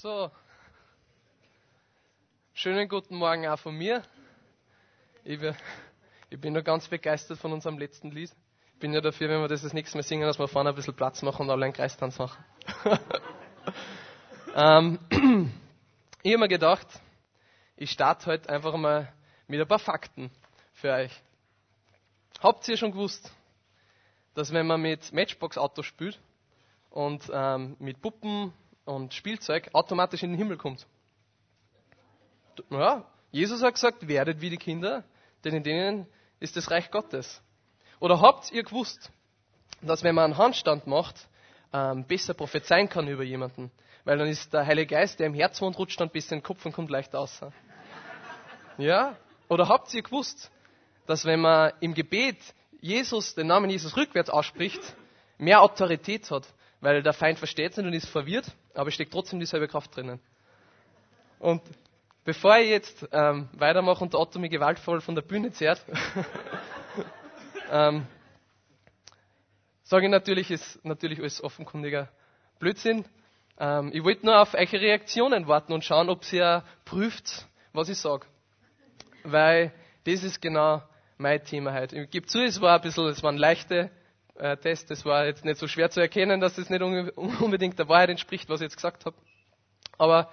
[0.00, 0.30] So,
[2.54, 4.02] schönen guten Morgen auch von mir.
[5.24, 5.38] Ich
[6.40, 8.30] bin, nur ganz begeistert von unserem letzten Lied.
[8.72, 10.74] Ich bin ja dafür, wenn wir das das nächste Mal singen, dass wir vorne ein
[10.74, 12.42] bisschen Platz machen und alle einen Kreistanz machen.
[14.54, 14.98] ähm,
[16.22, 16.86] ich habe mir gedacht,
[17.76, 19.12] ich starte heute einfach mal
[19.48, 20.30] mit ein paar Fakten
[20.72, 21.12] für euch.
[22.42, 23.34] Habt ihr schon gewusst,
[24.32, 26.18] dass wenn man mit Matchbox-Autos spielt
[26.88, 28.54] und ähm, mit Puppen
[28.90, 30.86] und Spielzeug automatisch in den Himmel kommt.
[32.70, 35.04] Ja, Jesus hat gesagt, werdet wie die Kinder,
[35.44, 36.06] denn in denen
[36.40, 37.40] ist das Reich Gottes.
[38.00, 39.10] Oder habt ihr gewusst,
[39.80, 41.28] dass wenn man einen Handstand macht,
[41.72, 43.70] ähm, besser prophezeien kann über jemanden?
[44.04, 46.46] Weil dann ist der Heilige Geist, der im Herz wohnt, rutscht dann bisschen in den
[46.46, 47.40] Kopf und kommt leicht aus.
[48.76, 49.16] Ja?
[49.48, 50.50] Oder habt ihr gewusst,
[51.06, 52.38] dass wenn man im Gebet
[52.80, 54.80] Jesus, den Namen Jesus rückwärts ausspricht,
[55.38, 56.46] mehr Autorität hat?
[56.80, 59.94] Weil der Feind versteht es nicht und ist verwirrt aber es steckt trotzdem dieselbe Kraft
[59.96, 60.20] drinnen.
[61.38, 61.62] Und
[62.24, 65.84] bevor ich jetzt ähm, weitermache und der Otto mich gewaltvoll von der Bühne zerrt,
[67.70, 68.06] ähm,
[69.82, 72.08] sage ich natürlich, ist natürlich alles offenkundiger
[72.58, 73.04] Blödsinn.
[73.58, 77.98] Ähm, ich wollte nur auf eure Reaktionen warten und schauen, ob ihr prüft, was ich
[77.98, 78.26] sage.
[79.24, 79.72] Weil
[80.04, 80.82] das ist genau
[81.18, 82.00] mein Thema heute.
[82.00, 83.90] Ich gebe zu, es war ein bisschen, es waren leichte
[84.40, 84.90] Test.
[84.90, 88.48] Es war jetzt nicht so schwer zu erkennen, dass das nicht unbedingt der Wahrheit entspricht,
[88.48, 89.16] was ich jetzt gesagt habe.
[89.98, 90.30] Aber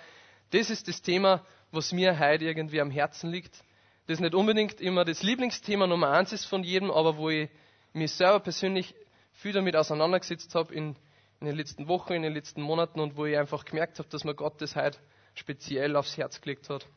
[0.51, 3.63] das ist das Thema, was mir heute irgendwie am Herzen liegt.
[4.07, 7.49] Das nicht unbedingt immer das Lieblingsthema Nummer eins ist von jedem, aber wo ich
[7.91, 8.95] mich selber persönlich
[9.33, 10.95] viel damit auseinandergesetzt habe in,
[11.41, 14.23] in den letzten Wochen, in den letzten Monaten und wo ich einfach gemerkt habe, dass
[14.23, 14.97] mir Gott das heute
[15.35, 16.87] speziell aufs Herz gelegt hat.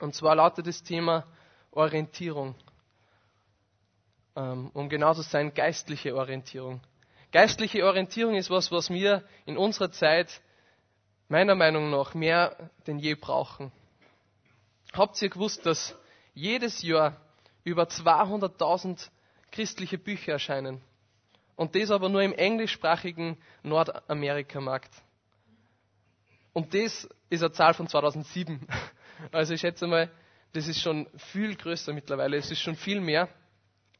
[0.00, 1.26] Und zwar lautet das Thema
[1.70, 2.54] Orientierung
[4.36, 6.80] um genau zu sein, geistliche Orientierung.
[7.32, 10.40] Geistliche Orientierung ist was, was wir in unserer Zeit
[11.28, 13.72] meiner Meinung nach mehr denn je brauchen.
[14.92, 15.96] Habt ihr gewusst, dass
[16.34, 17.16] jedes Jahr
[17.64, 19.08] über 200.000
[19.50, 20.80] christliche Bücher erscheinen?
[21.56, 24.90] Und das aber nur im englischsprachigen Nordamerika-Markt.
[26.52, 28.66] Und das ist eine Zahl von 2007.
[29.32, 30.10] Also ich schätze mal,
[30.52, 32.36] das ist schon viel größer mittlerweile.
[32.36, 33.30] Es ist schon viel mehr.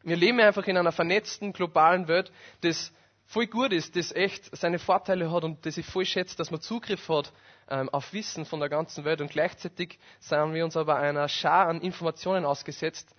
[0.07, 2.31] Wir leben einfach in einer vernetzten, globalen Welt,
[2.61, 2.93] das
[3.27, 6.61] voll gut ist, das echt seine Vorteile hat und das ich voll schätze, dass man
[6.61, 7.33] Zugriff hat
[7.69, 9.21] ähm, auf Wissen von der ganzen Welt.
[9.21, 13.17] Und gleichzeitig sind wir uns aber einer Schar an Informationen ausgesetzt,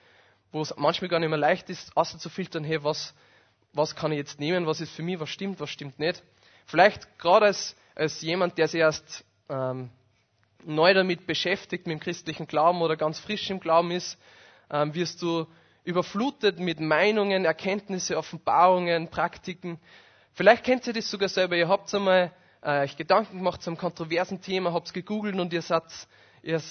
[0.53, 3.13] wo es manchmal gar nicht mehr leicht ist, außer zu filtern, hey, was,
[3.73, 6.23] was kann ich jetzt nehmen, was ist für mich, was stimmt, was stimmt nicht.
[6.67, 9.89] Vielleicht gerade als, als jemand, der sich erst ähm,
[10.63, 14.17] neu damit beschäftigt, mit dem christlichen Glauben oder ganz frisch im Glauben ist,
[14.71, 15.47] ähm, wirst du
[15.87, 19.79] überflutet mit Meinungen, Erkenntnisse, Offenbarungen, Praktiken.
[20.33, 21.55] Vielleicht kennt ihr das sogar selber.
[21.55, 25.53] Ihr habt einmal äh, euch Gedanken gemacht zu einem kontroversen Thema, habt es gegoogelt und
[25.53, 25.85] ihr, seid,
[26.43, 26.61] ihr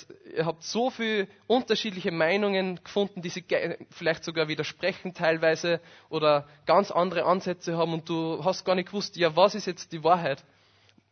[0.45, 3.47] habt so viele unterschiedliche Meinungen gefunden, die sich
[3.91, 9.17] vielleicht sogar widersprechen teilweise oder ganz andere Ansätze haben und du hast gar nicht gewusst,
[9.17, 10.45] ja, was ist jetzt die Wahrheit?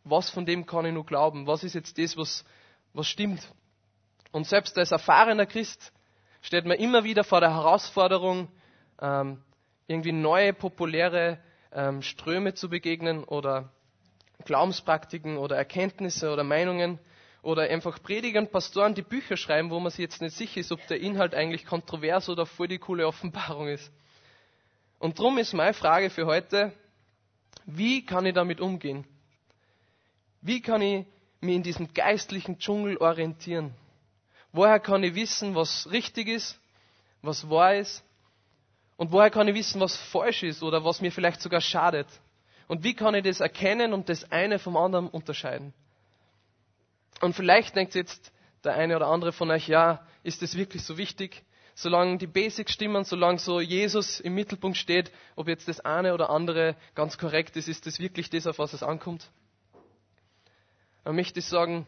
[0.03, 1.47] Was von dem kann ich nur glauben?
[1.47, 2.45] Was ist jetzt das, was,
[2.93, 3.41] was stimmt?
[4.31, 5.91] Und selbst als erfahrener Christ
[6.45, 8.49] steht man immer wieder vor der Herausforderung,
[9.01, 9.41] ähm,
[9.87, 11.39] irgendwie neue populäre
[11.71, 13.71] ähm, Ströme zu begegnen oder
[14.45, 16.99] Glaubenspraktiken oder Erkenntnisse oder Meinungen
[17.41, 20.71] oder einfach Prediger und Pastoren, die Bücher schreiben, wo man sich jetzt nicht sicher ist,
[20.71, 23.91] ob der Inhalt eigentlich kontrovers oder voll die coole Offenbarung ist.
[24.99, 26.73] Und darum ist meine Frage für heute,
[27.65, 29.03] wie kann ich damit umgehen?
[30.41, 31.05] Wie kann ich
[31.41, 33.73] mich in diesem geistlichen Dschungel orientieren?
[34.55, 36.57] Woher kann ich wissen, was richtig ist,
[37.21, 38.05] was wahr ist?
[38.95, 42.07] Und woher kann ich wissen, was falsch ist oder was mir vielleicht sogar schadet?
[42.69, 45.73] Und wie kann ich das erkennen und das eine vom anderen unterscheiden?
[47.19, 48.31] Und vielleicht denkt jetzt
[48.63, 51.43] der eine oder andere von euch, ja, ist das wirklich so wichtig?
[51.73, 56.29] Solange die Basics stimmen, solange so Jesus im Mittelpunkt steht, ob jetzt das eine oder
[56.29, 59.29] andere ganz korrekt ist, ist das wirklich das, auf was es ankommt?
[61.03, 61.85] Dann möchte ich sagen,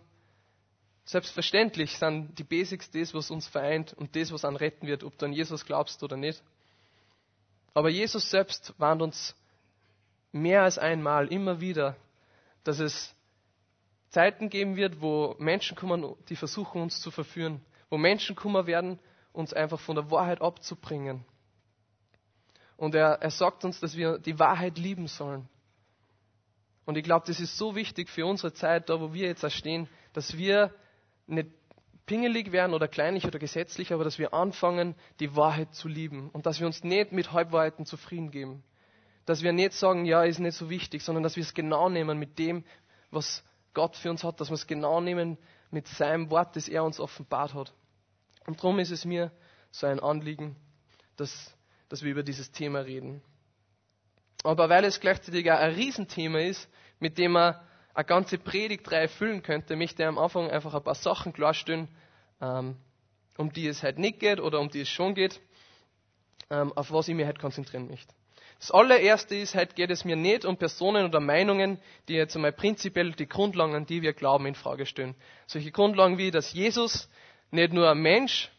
[1.07, 5.18] Selbstverständlich sind die Basics das, was uns vereint und das, was an retten wird, ob
[5.18, 6.44] du an Jesus glaubst oder nicht.
[7.74, 9.33] Aber Jesus selbst warnt uns
[10.33, 11.95] mehr als einmal immer wieder,
[12.65, 13.15] dass es
[14.09, 19.00] Zeiten geben wird, wo Menschen kommen, die versuchen uns zu verführen, wo Menschen kommen werden,
[19.31, 21.24] uns einfach von der Wahrheit abzubringen.
[22.75, 25.48] Und er, er sagt uns, dass wir die Wahrheit lieben sollen.
[26.86, 29.88] Und ich glaube, das ist so wichtig für unsere Zeit, da wo wir jetzt stehen,
[30.12, 30.74] dass wir
[31.27, 31.50] nicht
[32.06, 36.45] pingelig werden oder kleinlich oder gesetzlich, aber dass wir anfangen, die Wahrheit zu lieben und
[36.45, 38.63] dass wir uns nicht mit Halbwahrheiten zufrieden geben.
[39.25, 42.18] Dass wir nicht sagen, ja, ist nicht so wichtig, sondern dass wir es genau nehmen
[42.18, 42.63] mit dem,
[43.12, 43.44] was
[43.74, 45.38] Gott für uns hat, dass wir es genau nehmen
[45.69, 47.73] mit seinem Wort, das er uns offenbart hat.
[48.45, 49.31] Und darum ist es mir
[49.71, 50.56] so ein Anliegen,
[51.18, 51.53] dass,
[51.89, 53.21] dass wir über dieses Thema reden.
[54.44, 56.69] Aber weil es gleichzeitig auch ein Riesenthema ist,
[57.00, 57.59] mit dem man
[57.97, 61.88] eine ganze Predigtreihe füllen könnte, möchte ich am Anfang einfach ein paar Sachen klarstellen,
[62.39, 62.77] ähm,
[63.38, 65.41] um die es halt nicht geht oder um die es schon geht,
[66.51, 68.13] ähm, auf was ich mich halt konzentrieren möchte.
[68.59, 72.51] Das allererste ist, heute geht es mir nicht um Personen oder Meinungen, die jetzt einmal
[72.51, 75.15] prinzipiell die Grundlagen, an die wir glauben, in Frage stellen.
[75.47, 77.09] Solche Grundlagen wie, dass Jesus
[77.49, 78.51] nicht nur ein Mensch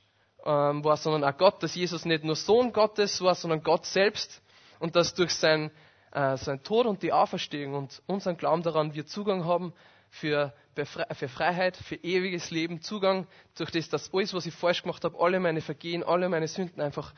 [0.45, 4.43] ähm, war, sondern auch Gott, dass Jesus nicht nur Sohn Gottes war, sondern Gott selbst
[4.81, 5.71] und dass durch sein,
[6.13, 9.73] sein Tod und die Auferstehung und unseren Glauben daran wir Zugang haben
[10.11, 13.27] für, für Freiheit, für ewiges Leben, Zugang
[13.57, 16.81] durch das, dass alles, was ich falsch gemacht habe, alle meine Vergehen, alle meine Sünden
[16.81, 17.13] einfach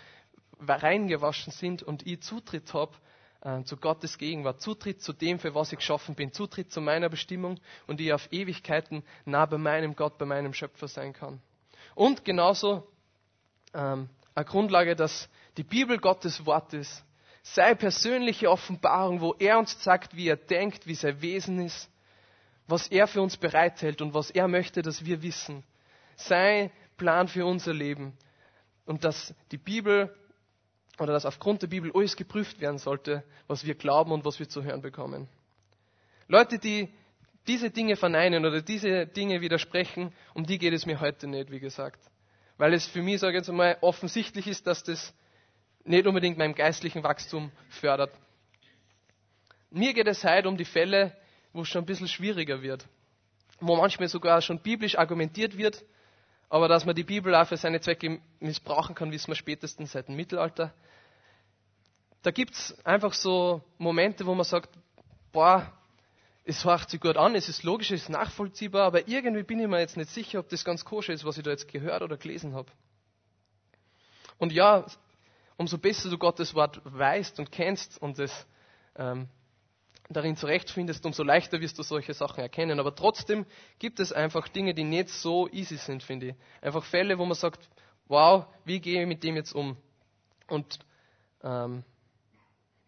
[0.58, 2.92] reingewaschen sind und ich Zutritt habe
[3.42, 7.08] äh, zu Gottes Gegenwart, Zutritt zu dem, für was ich geschaffen bin, Zutritt zu meiner
[7.08, 11.40] Bestimmung und ich auf Ewigkeiten nah bei meinem Gott, bei meinem Schöpfer sein kann.
[11.94, 12.86] Und genauso
[13.72, 17.04] ähm, eine Grundlage, dass die Bibel Gottes Wort ist,
[17.42, 21.90] seine persönliche Offenbarung, wo er uns sagt, wie er denkt, wie sein Wesen ist,
[22.66, 25.64] was er für uns bereithält und was er möchte, dass wir wissen.
[26.16, 28.16] Sein Plan für unser Leben.
[28.86, 30.14] Und dass die Bibel
[30.98, 34.48] oder dass aufgrund der Bibel alles geprüft werden sollte, was wir glauben und was wir
[34.48, 35.28] zu hören bekommen.
[36.28, 36.92] Leute, die
[37.46, 41.58] diese Dinge verneinen oder diese Dinge widersprechen, um die geht es mir heute nicht, wie
[41.58, 42.00] gesagt.
[42.58, 45.14] Weil es für mich, sage ich jetzt einmal, offensichtlich ist, dass das
[45.84, 48.12] nicht unbedingt meinem geistlichen Wachstum fördert.
[49.70, 51.16] Mir geht es heute um die Fälle,
[51.52, 52.86] wo es schon ein bisschen schwieriger wird.
[53.60, 55.84] Wo manchmal sogar schon biblisch argumentiert wird,
[56.48, 60.08] aber dass man die Bibel auch für seine Zwecke missbrauchen kann, wissen wir spätestens seit
[60.08, 60.74] dem Mittelalter.
[62.22, 64.70] Da gibt es einfach so Momente, wo man sagt,
[65.32, 65.72] boah,
[66.44, 69.68] es hört sich gut an, es ist logisch, es ist nachvollziehbar, aber irgendwie bin ich
[69.68, 72.16] mir jetzt nicht sicher, ob das ganz koscher ist, was ich da jetzt gehört oder
[72.16, 72.70] gelesen habe.
[74.38, 74.86] Und ja,
[75.60, 78.46] umso besser du Gottes Wort weißt und kennst und es
[78.96, 79.28] ähm,
[80.08, 82.80] darin zurechtfindest, umso leichter wirst du solche Sachen erkennen.
[82.80, 83.44] Aber trotzdem
[83.78, 86.34] gibt es einfach Dinge, die nicht so easy sind, finde ich.
[86.62, 87.68] Einfach Fälle, wo man sagt,
[88.08, 89.76] wow, wie gehe ich mit dem jetzt um?
[90.48, 90.78] Und
[91.44, 91.84] ähm,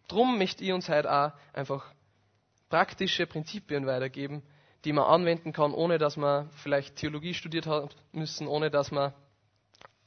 [0.09, 1.85] drum möchte ich uns heute auch einfach
[2.71, 4.43] praktische Prinzipien weitergeben,
[4.87, 9.13] die man anwenden kann, ohne dass man vielleicht Theologie studiert hat müssen, ohne dass man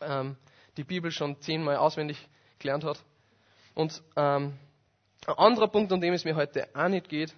[0.01, 0.35] ähm,
[0.77, 2.27] die Bibel schon zehnmal auswendig
[2.59, 3.03] gelernt hat.
[3.73, 4.53] Und ähm,
[5.27, 7.33] ein anderer Punkt, um den es mir heute auch nicht geht,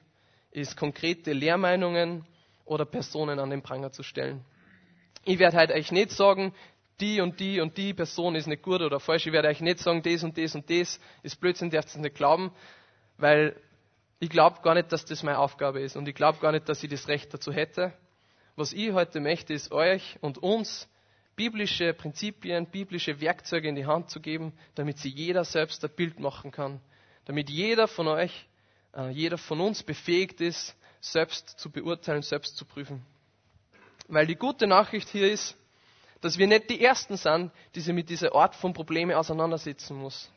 [0.51, 2.25] ist konkrete Lehrmeinungen
[2.65, 4.43] oder Personen an den Pranger zu stellen.
[5.25, 6.53] Ich werde heute euch nicht sagen,
[6.99, 9.27] die und die und die Person ist nicht gut oder falsch.
[9.27, 12.15] Ich werde euch nicht sagen, das und das und das ist Blödsinn, dürft ihr nicht
[12.15, 12.51] glauben,
[13.17, 13.55] weil
[14.19, 16.83] ich glaube gar nicht, dass das meine Aufgabe ist und ich glaube gar nicht, dass
[16.83, 17.93] ich das Recht dazu hätte.
[18.55, 20.89] Was ich heute möchte, ist euch und uns
[21.37, 26.19] biblische Prinzipien, biblische Werkzeuge in die Hand zu geben, damit sie jeder selbst ein Bild
[26.19, 26.81] machen kann.
[27.25, 28.47] Damit jeder von euch,
[28.93, 33.05] äh, jeder von uns befähigt ist, selbst zu beurteilen, selbst zu prüfen.
[34.07, 35.55] Weil die gute Nachricht hier ist,
[36.21, 40.31] dass wir nicht die Ersten sind, die sich mit dieser Art von Probleme auseinandersetzen muss.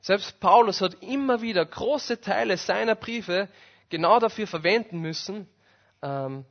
[0.00, 3.48] Selbst Paulus hat immer wieder große Teile seiner Briefe
[3.88, 5.48] genau dafür verwenden müssen,
[6.02, 6.44] ähm,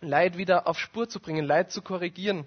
[0.00, 2.46] Leid wieder auf Spur zu bringen, Leid zu korrigieren,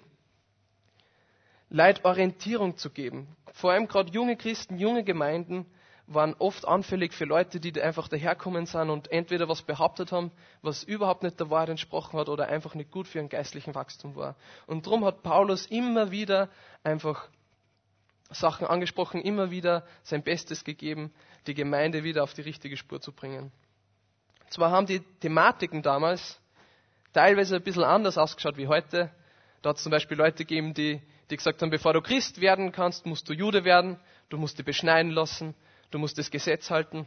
[1.76, 3.36] Leid Orientierung zu geben.
[3.52, 5.66] Vor allem gerade junge Christen, junge Gemeinden
[6.06, 10.30] waren oft anfällig für Leute, die einfach daherkommen sind und entweder was behauptet haben,
[10.62, 14.16] was überhaupt nicht der Wahrheit entsprochen hat oder einfach nicht gut für ihren geistlichen Wachstum
[14.16, 14.36] war.
[14.66, 16.48] Und darum hat Paulus immer wieder
[16.82, 17.28] einfach
[18.30, 21.12] Sachen angesprochen, immer wieder sein Bestes gegeben,
[21.46, 23.52] die Gemeinde wieder auf die richtige Spur zu bringen.
[24.48, 26.40] Zwar haben die Thematiken damals
[27.12, 29.10] teilweise ein bisschen anders ausgeschaut wie heute.
[29.60, 32.72] Da hat es zum Beispiel Leute gegeben, die, die gesagt haben, bevor du Christ werden
[32.72, 35.54] kannst, musst du Jude werden, du musst dich beschneiden lassen,
[35.90, 37.06] du musst das Gesetz halten.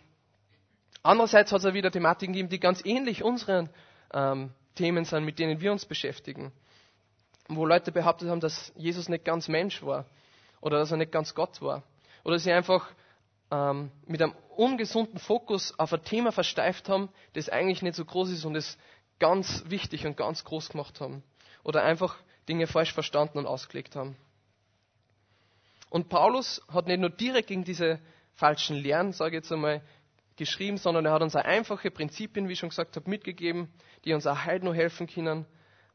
[1.03, 3.69] Andererseits hat es auch wieder Thematiken gegeben, die ganz ähnlich unseren
[4.13, 6.51] ähm, Themen sind, mit denen wir uns beschäftigen.
[7.47, 10.05] Wo Leute behauptet haben, dass Jesus nicht ganz Mensch war
[10.61, 11.83] oder dass er nicht ganz Gott war.
[12.23, 12.91] Oder sie einfach
[13.51, 18.29] ähm, mit einem ungesunden Fokus auf ein Thema versteift haben, das eigentlich nicht so groß
[18.31, 18.77] ist und es
[19.19, 21.23] ganz wichtig und ganz groß gemacht haben.
[21.63, 22.17] Oder einfach
[22.49, 24.17] Dinge falsch verstanden und ausgelegt haben.
[25.89, 27.99] Und Paulus hat nicht nur direkt gegen diese
[28.33, 29.81] falschen Lehren, sage ich jetzt einmal,
[30.35, 33.71] geschrieben, sondern er hat uns auch einfache Prinzipien, wie ich schon gesagt habe, mitgegeben,
[34.05, 35.45] die uns auch heute noch helfen können,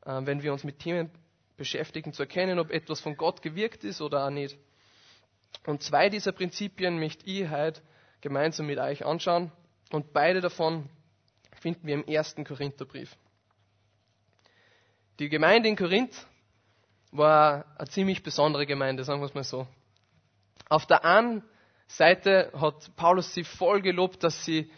[0.05, 1.11] äh, wenn wir uns mit Themen
[1.57, 4.59] beschäftigen, zu erkennen, ob etwas von Gott gewirkt ist oder auch nicht.
[5.67, 7.81] Und zwei dieser Prinzipien möchte ich heute
[8.21, 9.51] gemeinsam mit euch anschauen.
[9.91, 10.89] Und beide davon
[11.61, 13.17] finden wir im ersten Korintherbrief.
[15.21, 16.27] Die Gemeinde in Korinth
[17.17, 19.67] war eine ziemlich besondere Gemeinde, sagen wir es mal so.
[20.69, 21.43] Auf der einen
[21.87, 24.71] Seite hat Paulus sie voll gelobt, dass sie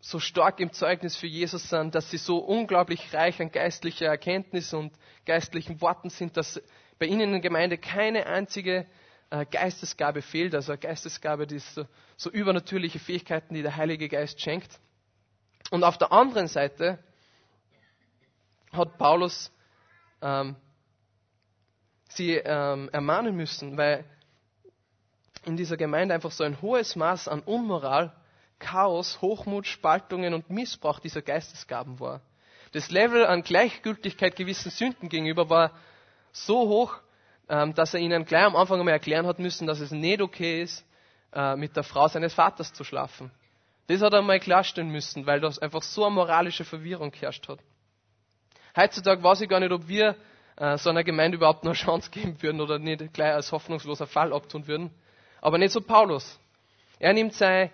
[0.00, 4.74] so stark im Zeugnis für Jesus sind, dass sie so unglaublich reich an geistlicher Erkenntnis
[4.74, 4.92] und
[5.24, 6.60] geistlichen Worten sind, dass
[6.98, 8.86] bei ihnen in der Gemeinde keine einzige
[9.30, 11.86] äh, Geistesgabe fehlt, also eine Geistesgabe, die so,
[12.16, 14.80] so übernatürliche Fähigkeiten, die der Heilige Geist schenkt.
[15.70, 16.98] Und auf der anderen Seite
[18.72, 19.52] hat Paulus
[20.20, 20.56] ähm,
[22.16, 24.04] sie ähm, ermahnen müssen, weil
[25.44, 28.12] in dieser Gemeinde einfach so ein hohes Maß an Unmoral
[28.62, 32.20] Chaos, Hochmut, Spaltungen und Missbrauch dieser Geistesgaben war.
[32.70, 35.72] Das Level an Gleichgültigkeit gewissen Sünden gegenüber war
[36.30, 36.94] so hoch,
[37.48, 40.62] ähm, dass er ihnen gleich am Anfang einmal erklären hat müssen, dass es nicht okay
[40.62, 40.86] ist,
[41.34, 43.30] äh, mit der Frau seines Vaters zu schlafen.
[43.88, 47.58] Das hat er mal klarstellen müssen, weil das einfach so eine moralische Verwirrung geherrscht hat.
[48.76, 50.16] Heutzutage weiß ich gar nicht, ob wir
[50.62, 54.32] äh, so einer Gemeinde überhaupt noch Chance geben würden oder nicht gleich als hoffnungsloser Fall
[54.32, 54.90] abtun würden.
[55.40, 56.38] Aber nicht so Paulus.
[57.00, 57.72] Er nimmt seine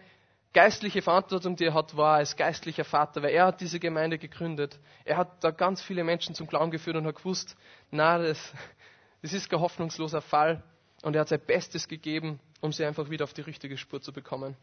[0.54, 4.78] geistliche Verantwortung, die er hat, war als geistlicher Vater, weil er hat diese Gemeinde gegründet.
[5.04, 7.58] Er hat da ganz viele Menschen zum Glauben geführt und hat gewusst,
[7.90, 8.54] na, das,
[9.22, 10.62] das ist kein hoffnungsloser Fall.
[11.02, 14.14] Und er hat sein Bestes gegeben, um sie einfach wieder auf die richtige Spur zu
[14.14, 14.56] bekommen.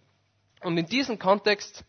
[0.62, 1.86] Und in diesem Kontext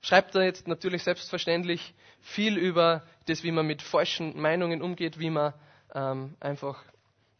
[0.00, 5.28] schreibt er jetzt natürlich selbstverständlich viel über das, wie man mit falschen Meinungen umgeht, wie
[5.28, 5.52] man
[5.94, 6.84] ähm, einfach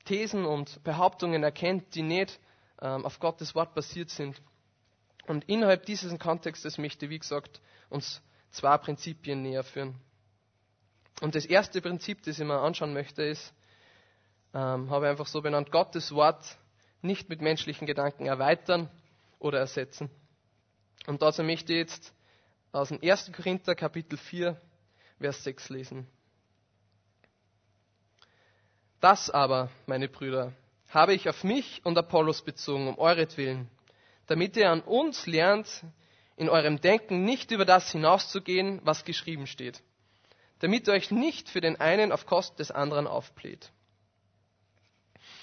[0.04, 2.38] Thesen und Behauptungen erkennt, die nicht
[2.80, 4.40] ähm, auf Gottes Wort basiert sind.
[5.26, 9.98] Und innerhalb dieses Kontextes möchte, wie gesagt, uns zwei Prinzipien näher führen.
[11.20, 13.54] Und das erste Prinzip, das ich mir anschauen möchte, ist,
[14.52, 16.58] ähm, habe ich einfach so benannt, Gottes Wort
[17.02, 18.88] nicht mit menschlichen Gedanken erweitern
[19.38, 20.10] oder ersetzen.
[21.06, 22.14] Und dazu möchte ich jetzt
[22.72, 23.32] aus dem 1.
[23.32, 24.60] Korinther Kapitel 4,
[25.18, 26.06] Vers 6 lesen.
[29.04, 30.54] Das aber, meine Brüder,
[30.88, 33.68] habe ich auf mich und Apollos bezogen, um euretwillen,
[34.28, 35.84] damit ihr an uns lernt,
[36.38, 39.82] in eurem Denken nicht über das hinauszugehen, was geschrieben steht,
[40.60, 43.70] damit ihr euch nicht für den einen auf Kosten des anderen aufbläht.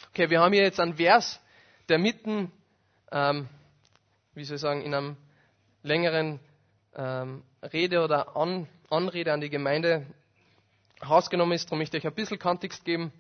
[0.10, 1.40] Okay, wir haben hier jetzt einen Vers,
[1.88, 2.52] der mitten,
[3.12, 3.48] ähm,
[4.34, 5.18] wie soll ich sagen, in einem
[5.84, 6.40] längeren
[6.96, 10.08] ähm, Rede oder An Anrede an die Gemeinde
[11.08, 11.66] rausgenommen ist.
[11.68, 13.14] Darum möchte ich euch ein bisschen Kontext geben.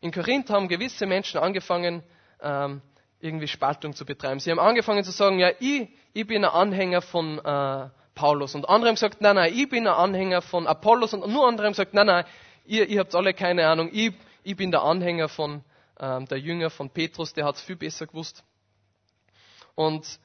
[0.00, 2.02] In Korinth haben gewisse Menschen angefangen,
[2.40, 2.82] ähm,
[3.20, 4.40] irgendwie Spaltung zu betreiben.
[4.40, 8.54] Sie haben angefangen zu sagen, ja, ich, ich bin ein Anhänger von äh, Paulus.
[8.54, 11.14] Und andere haben gesagt, nein, nein, ich bin ein Anhänger von Apollos.
[11.14, 12.24] Und nur andere haben gesagt, nein, nein,
[12.64, 14.12] ihr, ihr habt alle keine Ahnung, ich,
[14.42, 15.64] ich bin der Anhänger von
[15.98, 18.44] ähm, der Jünger von Petrus, der hat es viel besser gewusst.
[19.74, 20.18] Und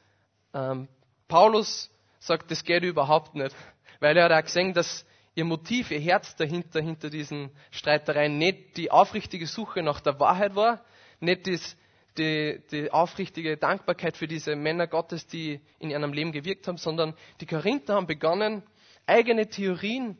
[0.54, 0.88] ähm,
[1.28, 3.56] Paulus sagt, das geht überhaupt nicht.
[4.00, 8.78] Weil er hat auch gesehen, dass ihr Motiv, ihr Herz dahinter, hinter diesen Streitereien nicht
[8.78, 10.84] die aufrichtige Suche nach der Wahrheit war,
[11.20, 11.78] nicht das,
[12.18, 17.14] die, die aufrichtige Dankbarkeit für diese Männer Gottes, die in ihrem Leben gewirkt haben, sondern
[17.40, 18.64] die Korinther haben begonnen,
[19.06, 20.18] eigene Theorien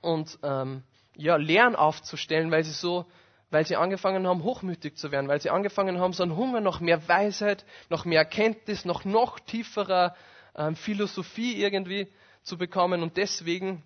[0.00, 0.84] und ähm,
[1.16, 3.06] ja, Lehren aufzustellen, weil sie so,
[3.50, 6.78] weil sie angefangen haben, hochmütig zu werden, weil sie angefangen haben, so einen Hunger nach
[6.78, 10.14] mehr Weisheit, nach mehr Erkenntnis, nach noch tieferer
[10.54, 12.06] ähm, Philosophie irgendwie
[12.42, 13.82] zu bekommen und deswegen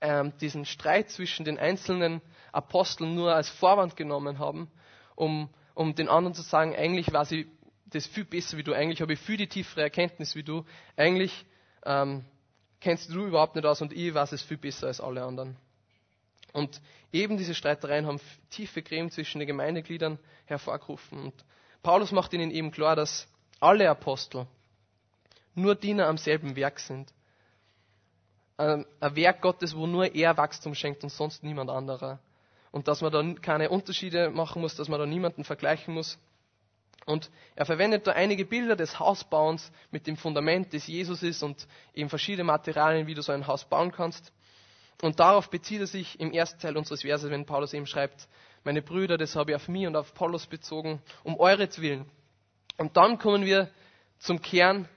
[0.00, 2.20] ähm, diesen Streit zwischen den einzelnen
[2.52, 4.70] Aposteln nur als Vorwand genommen haben,
[5.14, 7.46] um um den anderen zu sagen, eigentlich weiß ich
[7.86, 10.64] das viel besser wie du, eigentlich habe ich viel die tiefere Erkenntnis wie du,
[10.96, 11.46] eigentlich
[11.86, 12.24] ähm,
[12.80, 15.56] kennst du überhaupt nicht aus und ich weiß es viel besser als alle anderen.
[16.52, 16.80] Und
[17.12, 21.20] eben diese Streitereien haben tiefe Gräben zwischen den Gemeindegliedern hervorgerufen.
[21.22, 21.44] Und
[21.84, 23.28] Paulus macht ihnen eben klar, dass
[23.60, 24.48] alle Apostel
[25.54, 27.12] nur Diener am selben Werk sind.
[28.58, 32.18] Ein Werk Gottes, wo nur er Wachstum schenkt und sonst niemand anderer
[32.70, 36.18] und dass man da keine Unterschiede machen muss, dass man da niemanden vergleichen muss.
[37.06, 41.66] Und er verwendet da einige Bilder des Hausbauens mit dem Fundament, das Jesus ist und
[41.94, 44.32] eben verschiedene Materialien, wie du so ein Haus bauen kannst.
[45.00, 48.28] Und darauf bezieht er sich im ersten Teil unseres Verses, wenn Paulus eben schreibt,
[48.64, 52.04] meine Brüder, das habe ich auf mich und auf Paulus bezogen, um euretwillen.
[52.76, 53.70] Und dann kommen wir
[54.18, 54.88] zum Kern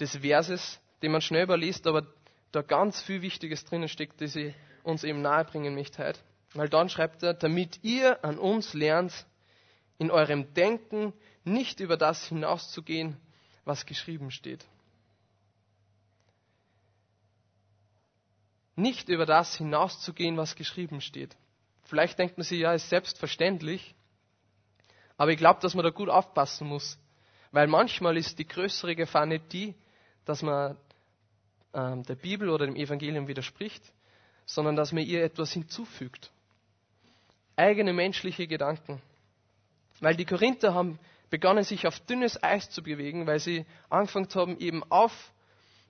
[0.00, 2.06] des Verses, den man schnell überliest, aber
[2.52, 6.20] da ganz viel Wichtiges drinnen steckt, das ich uns eben nahebringen möchte heute.
[6.54, 9.26] Weil dann schreibt er, damit ihr an uns lernt,
[9.98, 11.12] in eurem Denken
[11.44, 13.16] nicht über das hinauszugehen,
[13.64, 14.64] was geschrieben steht.
[18.74, 21.36] Nicht über das hinauszugehen, was geschrieben steht.
[21.84, 23.94] Vielleicht denkt man sich, ja, ist selbstverständlich.
[25.16, 26.98] Aber ich glaube, dass man da gut aufpassen muss.
[27.52, 29.74] Weil manchmal ist die größere Gefahr nicht die,
[30.24, 30.76] dass man
[31.74, 33.82] ähm, der Bibel oder dem Evangelium widerspricht,
[34.46, 36.30] sondern dass man ihr etwas hinzufügt.
[37.56, 39.00] Eigene menschliche Gedanken.
[40.00, 40.98] Weil die Korinther haben
[41.30, 45.32] begonnen, sich auf dünnes Eis zu bewegen, weil sie angefangen haben, eben auf,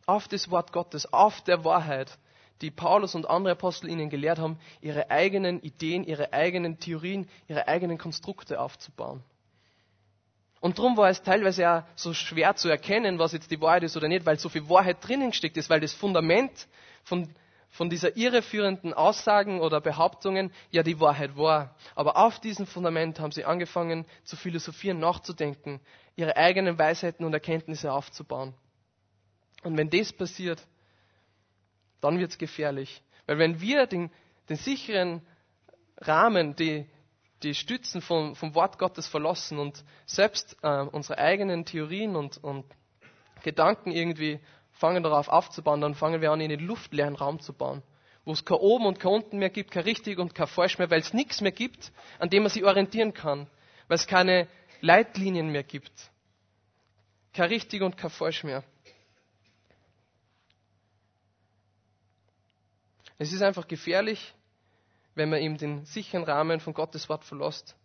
[0.07, 2.19] auf das Wort Gottes, auf der Wahrheit,
[2.61, 7.67] die Paulus und andere Apostel ihnen gelehrt haben, ihre eigenen Ideen, ihre eigenen Theorien, ihre
[7.69, 9.23] eigenen Konstrukte aufzubauen.
[10.61, 13.97] Und darum war es teilweise ja so schwer zu erkennen, was jetzt die Wahrheit ist
[13.97, 16.69] oder nicht, weil so viel Wahrheit drinnen steckt ist, weil das Fundament
[17.03, 17.35] von,
[17.71, 21.75] von dieser irreführenden Aussagen oder Behauptungen ja die Wahrheit war.
[21.95, 25.81] Aber auf diesem Fundament haben sie angefangen zu philosophieren, nachzudenken,
[26.15, 28.53] ihre eigenen Weisheiten und Erkenntnisse aufzubauen.
[29.63, 30.63] Und wenn das passiert,
[32.03, 33.03] dann wird es gefährlich.
[33.27, 34.11] Weil wenn wir den,
[34.51, 35.23] den sicheren
[35.99, 36.87] Rahmen, die,
[37.43, 42.65] die Stützen vom, vom Wort Gottes verlassen und selbst äh, unsere eigenen Theorien und, und
[43.43, 44.41] Gedanken irgendwie
[44.73, 47.83] fangen darauf aufzubauen, dann fangen wir an, in den luftleeren Raum zu bauen,
[48.25, 50.91] wo es kein Oben und kein Unten mehr gibt, kein Richtig und kein Falsch mehr,
[50.91, 53.47] weil es nichts mehr gibt, an dem man sich orientieren kann,
[53.89, 54.49] weil es keine
[54.81, 55.93] Leitlinien mehr gibt.
[57.33, 58.65] Kein Richtig und kein Falsch mehr.
[63.19, 64.35] Es ist einfach gefährlich,
[65.15, 67.77] wenn man eben den sicheren Rahmen von Gottes Wort verlässt.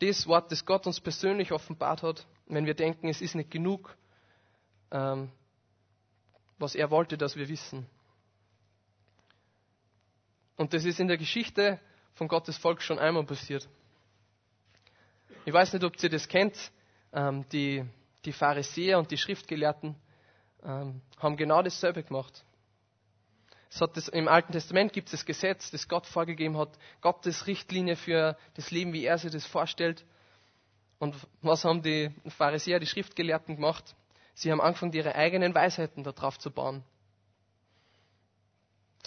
[0.00, 3.96] Das Wort, das Gott uns persönlich offenbart hat, wenn wir denken, es ist nicht genug,
[4.90, 5.30] ähm,
[6.58, 7.86] was er wollte, dass wir wissen.
[10.56, 11.80] Und das ist in der Geschichte
[12.14, 13.68] von Gottes Volk schon einmal passiert.
[15.44, 16.72] Ich weiß nicht, ob ihr das kennt.
[17.12, 17.84] Ähm, die,
[18.24, 19.94] die Pharisäer und die Schriftgelehrten
[20.64, 22.44] ähm, haben genau dasselbe gemacht.
[23.78, 26.70] Das, Im Alten Testament gibt es das Gesetz, das Gott vorgegeben hat,
[27.00, 30.04] Gottes Richtlinie für das Leben, wie er sich das vorstellt.
[30.98, 33.94] Und was haben die Pharisäer, die Schriftgelehrten gemacht?
[34.34, 36.82] Sie haben angefangen, ihre eigenen Weisheiten darauf zu bauen.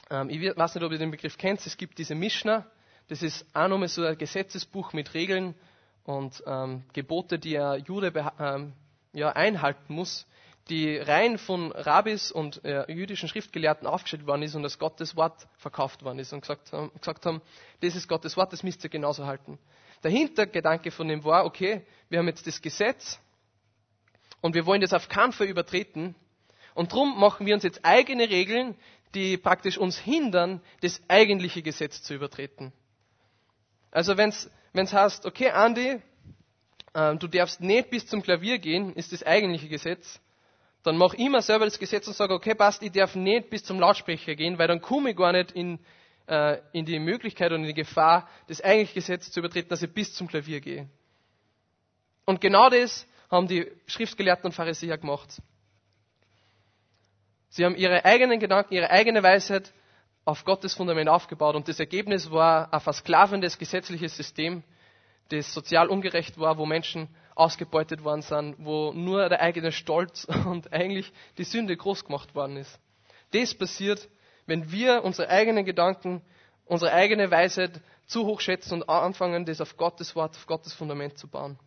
[0.09, 1.65] Ähm, ich weiß nicht, ob ihr den Begriff kennt.
[1.65, 2.65] Es gibt diese Mishnah.
[3.07, 5.55] Das ist auch nochmal so ein Gesetzesbuch mit Regeln
[6.03, 8.73] und ähm, Gebote, die ein Jude ähm,
[9.13, 10.27] ja, einhalten muss
[10.69, 15.47] die rein von Rabbis und äh, jüdischen Schriftgelehrten aufgestellt worden ist und als Gottes Wort
[15.57, 17.41] verkauft worden ist und gesagt haben, gesagt haben,
[17.81, 19.57] das ist Gottes Wort, das müsst ihr genauso halten.
[20.03, 23.19] Der Hintergedanke von dem war, okay, wir haben jetzt das Gesetz
[24.41, 26.15] und wir wollen das auf keinen Fall übertreten
[26.75, 28.75] und darum machen wir uns jetzt eigene Regeln,
[29.15, 32.71] die praktisch uns hindern, das eigentliche Gesetz zu übertreten.
[33.91, 35.99] Also wenn es heißt, okay, Andi,
[36.93, 40.19] äh, du darfst nicht bis zum Klavier gehen, ist das eigentliche Gesetz,
[40.83, 43.79] dann mach immer selber das Gesetz und sag, okay, passt, ich darf nicht bis zum
[43.79, 45.79] Lautsprecher gehen, weil dann komme ich gar nicht in,
[46.27, 49.93] äh, in die Möglichkeit und in die Gefahr, das eigentliche Gesetz zu übertreten, dass ich
[49.93, 50.89] bis zum Klavier gehe.
[52.25, 55.41] Und genau das haben die Schriftgelehrten und Pharisäer gemacht.
[57.49, 59.73] Sie haben ihre eigenen Gedanken, ihre eigene Weisheit
[60.23, 64.63] auf Gottes Fundament aufgebaut und das Ergebnis war ein versklavendes gesetzliches System,
[65.29, 67.07] das sozial ungerecht war, wo Menschen
[67.39, 72.57] ausgebeutet worden sind, wo nur der eigene Stolz und eigentlich die Sünde groß gemacht worden
[72.57, 72.79] ist.
[73.31, 74.09] Das passiert,
[74.45, 76.21] wenn wir unsere eigenen Gedanken,
[76.65, 81.17] unsere eigene Weisheit zu hoch schätzen und anfangen, das auf Gottes Wort, auf Gottes Fundament
[81.17, 81.57] zu bauen.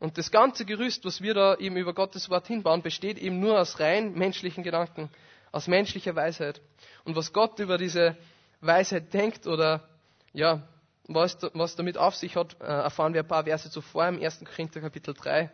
[0.00, 3.60] Und das ganze Gerüst, was wir da eben über Gottes Wort hinbauen, besteht eben nur
[3.60, 5.10] aus rein menschlichen Gedanken,
[5.52, 6.60] aus menschlicher Weisheit.
[7.04, 8.16] Und was Gott über diese
[8.60, 9.88] Weisheit denkt oder
[10.32, 10.66] ja,
[11.08, 14.44] was, was damit auf sich hat, äh, erfahren wir ein paar Verse zuvor im 1.
[14.44, 15.50] Korinther Kapitel 3,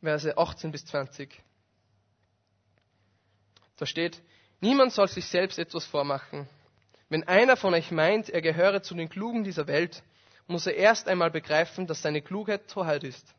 [0.00, 1.42] Verse 18 bis 20.
[3.76, 4.20] Da steht,
[4.60, 6.48] niemand soll sich selbst etwas vormachen.
[7.08, 10.02] Wenn einer von euch meint, er gehöre zu den Klugen dieser Welt,
[10.46, 13.34] muss er erst einmal begreifen, dass seine Klugheit Torheit ist.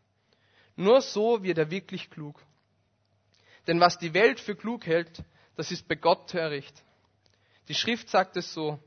[0.76, 2.42] Nur so wird er wirklich klug.
[3.68, 5.24] Denn was die Welt für klug hält,
[5.56, 6.74] das ist bei Gott töricht.
[7.68, 8.80] Die Schrift sagt es so,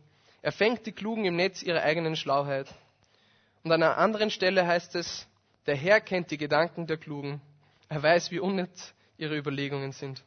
[0.42, 2.68] er fängt die Klugen im Netz ihrer eigenen Schlauheit.
[3.62, 5.28] Und an einer anderen Stelle heißt es,
[5.66, 7.40] der Herr kennt die Gedanken der Klugen.
[7.88, 10.24] Er weiß, wie unnütz ihre Überlegungen sind.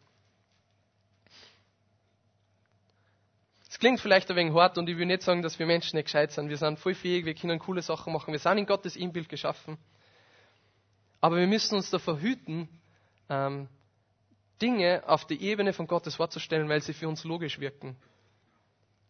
[3.70, 6.06] Es klingt vielleicht ein wenig hart und ich will nicht sagen, dass wir Menschen nicht
[6.06, 6.48] gescheit sind.
[6.48, 8.32] Wir sind voll fähig, wir können coole Sachen machen.
[8.32, 9.78] Wir sind in Gottes Inbild geschaffen.
[11.20, 12.70] Aber wir müssen uns davor hüten,
[13.30, 13.68] ähm,
[14.62, 17.98] Dinge auf die Ebene von Gottes Wort zu stellen, weil sie für uns logisch wirken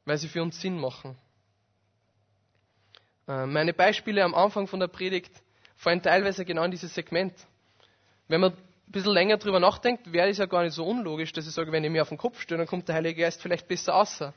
[0.05, 1.17] weil sie für uns Sinn machen.
[3.27, 5.31] Äh, meine Beispiele am Anfang von der Predigt
[5.75, 7.33] fallen teilweise genau in dieses Segment.
[8.27, 11.47] Wenn man ein bisschen länger drüber nachdenkt, wäre es ja gar nicht so unlogisch, dass
[11.47, 13.67] ich sage, wenn ich mir auf den Kopf stehe, dann kommt der Heilige Geist vielleicht
[13.67, 14.33] besser außer.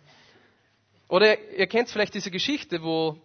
[1.09, 3.19] Oder ihr kennt vielleicht diese Geschichte, wo,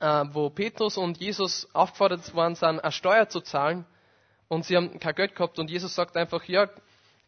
[0.00, 3.84] äh, wo Petrus und Jesus aufgefordert worden sind, eine Steuer zu zahlen
[4.48, 6.68] und sie haben kein Geld gehabt und Jesus sagt einfach, ja,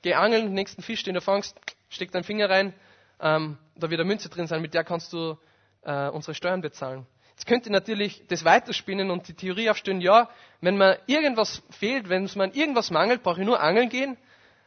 [0.03, 2.75] geh angeln, nächsten Fisch, den du fangst, steck deinen Finger rein,
[3.21, 5.37] ähm, da wird eine Münze drin sein, mit der kannst du
[5.83, 7.07] äh, unsere Steuern bezahlen.
[7.31, 10.29] Jetzt könnt ihr natürlich das weiterspinnen und die Theorie aufstellen, ja,
[10.61, 14.17] wenn mir irgendwas fehlt, wenn es mir irgendwas mangelt, brauche ich nur angeln gehen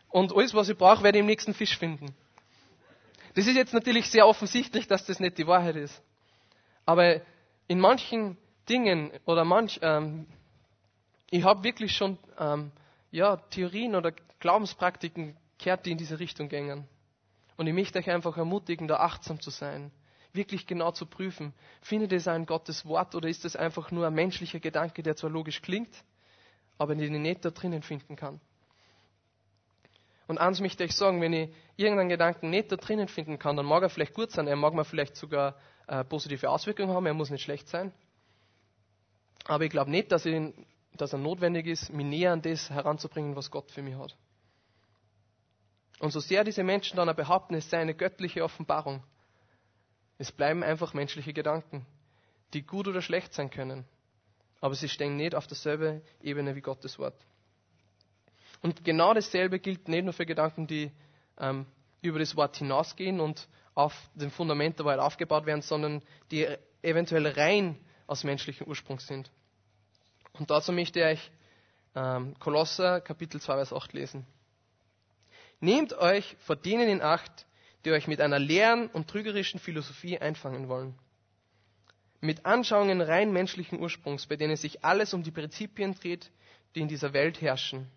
[0.10, 2.14] und alles, was ich brauche, werde ich im nächsten Fisch finden.
[3.36, 6.02] Das ist jetzt natürlich sehr offensichtlich, dass das nicht die Wahrheit ist.
[6.86, 7.22] Aber
[7.68, 10.26] in manchen Dingen oder manch, ähm,
[11.30, 12.72] ich habe wirklich schon ähm,
[13.12, 16.88] ja, Theorien oder Glaubenspraktiken gehört, die in diese Richtung gängen.
[17.58, 19.92] Und ich möchte euch einfach ermutigen, da achtsam zu sein,
[20.32, 24.14] wirklich genau zu prüfen, findet es ein Gottes Wort oder ist es einfach nur ein
[24.14, 26.04] menschlicher Gedanke, der zwar logisch klingt,
[26.78, 28.40] aber den ich nicht da drinnen finden kann.
[30.28, 33.66] Und eins möchte ich sagen, wenn ich irgendeinen Gedanken nicht da drinnen finden kann, dann
[33.66, 35.56] mag er vielleicht gut sein, er mag mir vielleicht sogar
[35.88, 37.94] äh, positive Auswirkungen haben, er muss nicht schlecht sein.
[39.46, 40.54] Aber ich glaube nicht, dass, ich,
[40.94, 44.16] dass er notwendig ist, mich näher an das heranzubringen, was Gott für mich hat.
[46.00, 49.04] Und so sehr diese Menschen dann behaupten, es sei eine göttliche Offenbarung,
[50.18, 51.86] es bleiben einfach menschliche Gedanken,
[52.54, 53.86] die gut oder schlecht sein können.
[54.62, 57.16] Aber sie stehen nicht auf derselben Ebene wie Gottes Wort.
[58.62, 60.92] Und genau dasselbe gilt nicht nur für Gedanken, die
[61.38, 61.68] ähm,
[62.02, 66.48] über das Wort hinausgehen und auf dem Fundament der Wahrheit aufgebaut werden, sondern die
[66.82, 69.30] eventuell rein aus menschlichem Ursprung sind.
[70.34, 71.32] Und dazu möchte ich
[71.96, 74.26] ähm, Kolosser Kapitel 2, Vers 8 lesen.
[75.60, 77.46] Nehmt euch vor denen in Acht,
[77.86, 80.98] die euch mit einer leeren und trügerischen Philosophie einfangen wollen.
[82.20, 86.32] Mit Anschauungen rein menschlichen Ursprungs, bei denen sich alles um die Prinzipien dreht,
[86.76, 87.90] die in dieser Welt herrschen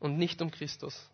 [0.00, 1.08] und nicht um Christus.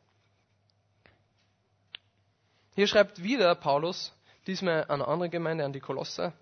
[2.74, 4.12] Hier schreibt wieder Paulus,
[4.46, 6.32] diesmal an eine andere Gemeinde, an die Kolosser,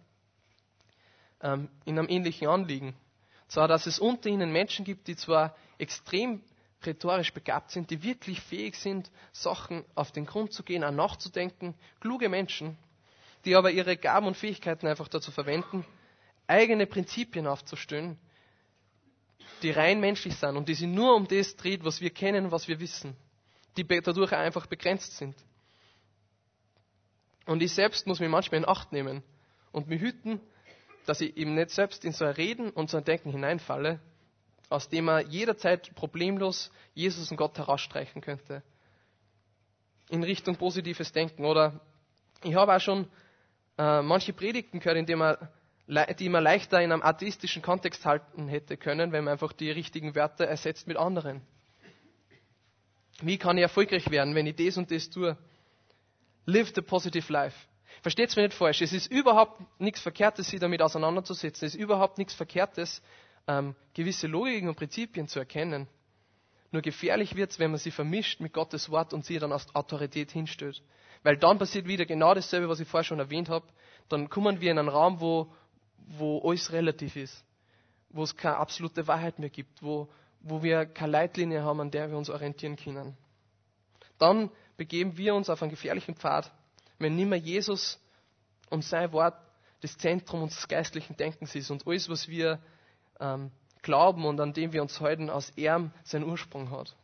[1.41, 2.95] ähm, in einem ähnlichen Anliegen.
[3.49, 6.43] Zwar, dass es unter ihnen Menschen gibt, die zwar extrem
[6.85, 11.75] rhetorisch begabt sind, die wirklich fähig sind, Sachen auf den Grund zu gehen, an nachzudenken,
[12.01, 12.77] kluge Menschen,
[13.45, 15.85] die aber ihre Gaben und Fähigkeiten einfach dazu verwenden,
[16.47, 18.19] eigene Prinzipien aufzustellen,
[19.63, 22.69] die rein menschlich sind und die sich nur um das dreht, was wir kennen, was
[22.69, 23.17] wir wissen,
[23.77, 25.35] die dadurch einfach begrenzt sind.
[27.47, 29.23] Und ich selbst muss mich manchmal in Acht nehmen
[29.73, 30.41] und mich hüten,
[31.07, 34.01] dass ich eben nicht selbst in so ein Reden und so ein Denken hineinfalle,
[34.69, 38.63] aus dem er jederzeit problemlos Jesus und Gott herausstreichen könnte.
[40.09, 41.45] In Richtung positives Denken.
[41.45, 41.81] Oder
[42.43, 43.09] ich habe auch schon
[43.79, 45.37] äh, manche Predigten gehört, in denen man,
[46.19, 50.15] die man leichter in einem atheistischen Kontext halten hätte können, wenn man einfach die richtigen
[50.15, 51.43] Wörter ersetzt mit anderen.
[53.23, 55.37] Wie kann ich erfolgreich werden, wenn ich das und das tue?
[56.45, 57.57] Live the positive life.
[58.03, 58.83] Versteht es mir nicht falsch.
[58.83, 61.67] Es ist überhaupt nichts Verkehrtes, sich damit auseinanderzusetzen.
[61.67, 63.03] Es ist überhaupt nichts Verkehrtes,
[63.47, 65.89] ähm, gewisse Logiken und Prinzipien zu erkennen.
[66.73, 69.75] Nur gefährlich wird es, wenn man sie vermischt mit Gottes Wort und sie dann als
[69.75, 70.83] Autorität hinstellt.
[71.23, 73.67] Weil dann passiert wieder genau dasselbe, was ich vorher schon erwähnt habe.
[74.09, 75.53] Dann kommen wir in einen Raum, wo,
[75.97, 77.45] wo alles relativ ist.
[78.11, 79.83] Wo es keine absolute Wahrheit mehr gibt.
[79.83, 80.09] Wo,
[80.41, 83.17] wo wir keine Leitlinie haben, an der wir uns orientieren können.
[84.19, 86.53] Dann begeben wir uns auf einen gefährlichen Pfad,
[86.99, 88.01] wenn nicht mehr Jesus
[88.71, 89.37] und sein Wort
[89.81, 92.61] das Zentrum unseres geistlichen Denkens ist und alles, was wir
[93.21, 93.51] ähm,
[93.83, 96.97] glauben und an dem wir uns halten, aus ihm seinen Ursprung hat.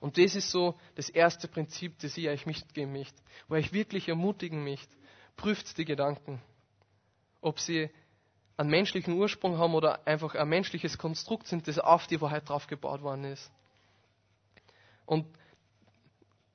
[0.00, 4.08] Und das ist so das erste Prinzip, das ich euch mitgeben möchte, wo ich wirklich
[4.08, 4.94] ermutigen möchte.
[5.36, 6.42] Prüft die Gedanken,
[7.40, 7.88] ob sie
[8.56, 12.66] einen menschlichen Ursprung haben oder einfach ein menschliches Konstrukt sind, das auf die Wahrheit drauf
[12.66, 13.50] gebaut worden ist.
[15.06, 15.26] Und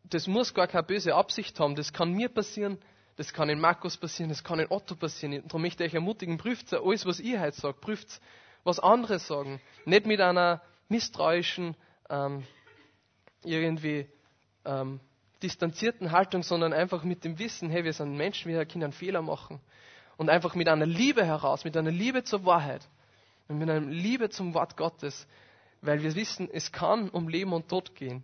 [0.03, 1.75] das muss gar keine böse Absicht haben.
[1.75, 2.77] Das kann mir passieren,
[3.17, 5.41] das kann in Markus passieren, das kann in Otto passieren.
[5.47, 8.21] Darum möchte ich euch ermutigen, prüft alles, was ich heute sage, prüft
[8.63, 9.59] was andere sagen.
[9.85, 11.75] Nicht mit einer misstrauischen,
[12.09, 12.45] ähm,
[13.43, 14.07] irgendwie
[14.65, 14.99] ähm,
[15.41, 19.59] distanzierten Haltung, sondern einfach mit dem Wissen, hey, wir sind Menschen, wir können Fehler machen.
[20.17, 22.87] Und einfach mit einer Liebe heraus, mit einer Liebe zur Wahrheit
[23.47, 25.27] und mit einer Liebe zum Wort Gottes,
[25.81, 28.23] weil wir wissen, es kann um Leben und Tod gehen.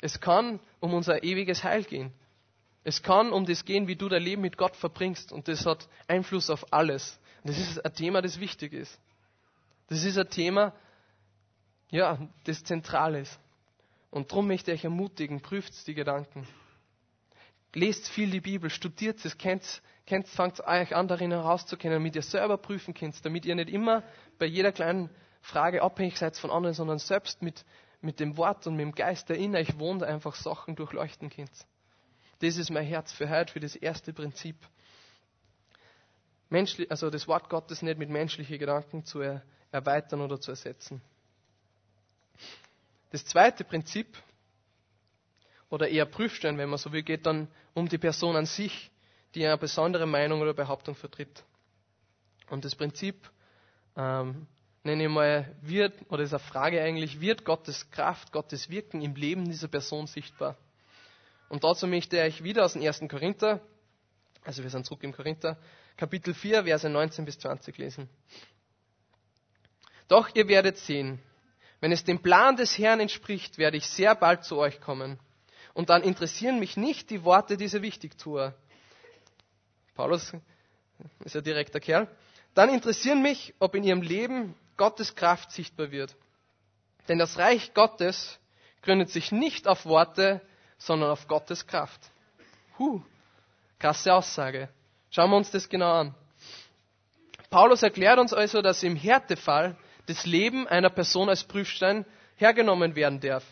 [0.00, 2.12] Es kann um unser ewiges Heil gehen.
[2.84, 5.32] Es kann um das gehen, wie du dein Leben mit Gott verbringst.
[5.32, 7.18] Und das hat Einfluss auf alles.
[7.42, 8.98] Und das ist ein Thema, das wichtig ist.
[9.88, 10.72] Das ist ein Thema,
[11.90, 13.38] ja, das zentral ist.
[14.10, 16.46] Und darum möchte ich euch ermutigen, prüft die Gedanken.
[17.74, 22.22] Lest viel die Bibel, studiert es, kennt, kennt, fangt euch an, darin herauszukennen, damit ihr
[22.22, 24.02] selber prüfen könnt, damit ihr nicht immer
[24.38, 25.10] bei jeder kleinen
[25.42, 27.64] Frage abhängig seid von anderen, sondern selbst mit,
[28.00, 31.50] mit dem Wort und mit dem Geist, der in euch wohnt, einfach Sachen durchleuchten könnt.
[32.40, 34.56] Das ist mein Herz für heute, für das erste Prinzip.
[36.48, 41.02] Menschlich, also das Wort Gottes nicht mit menschlichen Gedanken zu er, erweitern oder zu ersetzen.
[43.10, 44.16] Das zweite Prinzip,
[45.70, 48.90] oder eher Prüfstein, wenn man so will, geht dann um die Person an sich,
[49.34, 51.44] die eine besondere Meinung oder Behauptung vertritt.
[52.48, 53.30] Und das Prinzip
[53.96, 54.46] ähm,
[54.88, 59.14] nenne ich mal, wird, oder ist eine Frage eigentlich, wird Gottes Kraft, Gottes Wirken im
[59.14, 60.56] Leben dieser Person sichtbar?
[61.48, 63.02] Und dazu möchte ich wieder aus dem 1.
[63.08, 63.60] Korinther,
[64.44, 65.58] also wir sind zurück im Korinther,
[65.96, 68.08] Kapitel 4, Verse 19 bis 20 lesen.
[70.08, 71.20] Doch ihr werdet sehen,
[71.80, 75.18] wenn es dem Plan des Herrn entspricht, werde ich sehr bald zu euch kommen.
[75.74, 78.54] Und dann interessieren mich nicht die Worte dieser Wichtigtuer.
[79.94, 80.32] Paulus
[81.24, 82.08] ist ein direkter Kerl.
[82.54, 86.16] Dann interessieren mich, ob in ihrem Leben Gottes Kraft sichtbar wird.
[87.08, 88.38] Denn das Reich Gottes
[88.82, 90.40] gründet sich nicht auf Worte,
[90.78, 92.00] sondern auf Gottes Kraft.
[92.78, 93.02] Huh,
[93.78, 94.70] krasse Aussage.
[95.10, 96.14] Schauen wir uns das genau an.
[97.50, 102.04] Paulus erklärt uns also, dass im Härtefall das Leben einer Person als Prüfstein
[102.36, 103.44] hergenommen werden darf.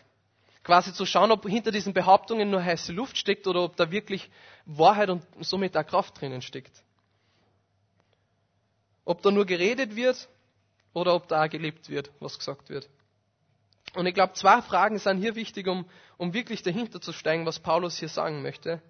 [0.63, 4.29] Quasi zu schauen, ob hinter diesen Behauptungen nur heiße Luft steckt oder ob da wirklich
[4.65, 6.83] Wahrheit und somit auch Kraft drinnen steckt.
[9.03, 10.27] Ob da nur geredet wird
[10.97, 12.89] oder ob da gelebt wird, was gesagt wird.
[13.93, 15.85] Und ich glaube, zwei Fragen sind hier wichtig, um,
[16.17, 18.81] um wirklich dahinter zu steigen, was Paulus hier sagen möchte.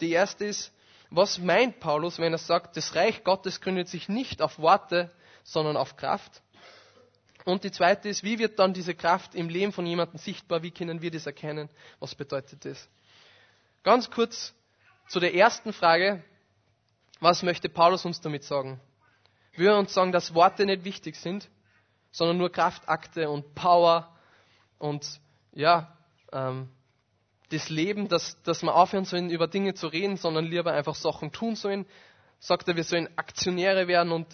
[0.00, 0.72] Die erste ist,
[1.10, 5.10] was meint Paulus, wenn er sagt, das Reich Gottes gründet sich nicht auf Worte,
[5.42, 6.42] sondern auf Kraft?
[7.44, 10.62] Und die zweite ist, wie wird dann diese Kraft im Leben von jemandem sichtbar?
[10.62, 11.68] Wie können wir das erkennen?
[11.98, 12.88] Was bedeutet das?
[13.82, 14.54] Ganz kurz
[15.08, 16.22] zu der ersten Frage.
[17.18, 18.80] Was möchte Paulus uns damit sagen?
[19.58, 21.48] Will uns sagen, dass Worte nicht wichtig sind,
[22.10, 24.16] sondern nur Kraftakte und Power
[24.78, 25.20] und
[25.52, 25.96] ja,
[26.32, 26.68] ähm,
[27.50, 31.32] das Leben, dass, dass wir aufhören sollen, über Dinge zu reden, sondern lieber einfach Sachen
[31.32, 31.86] tun sollen.
[32.38, 34.26] Sagt er, wir sollen Aktionäre werden und,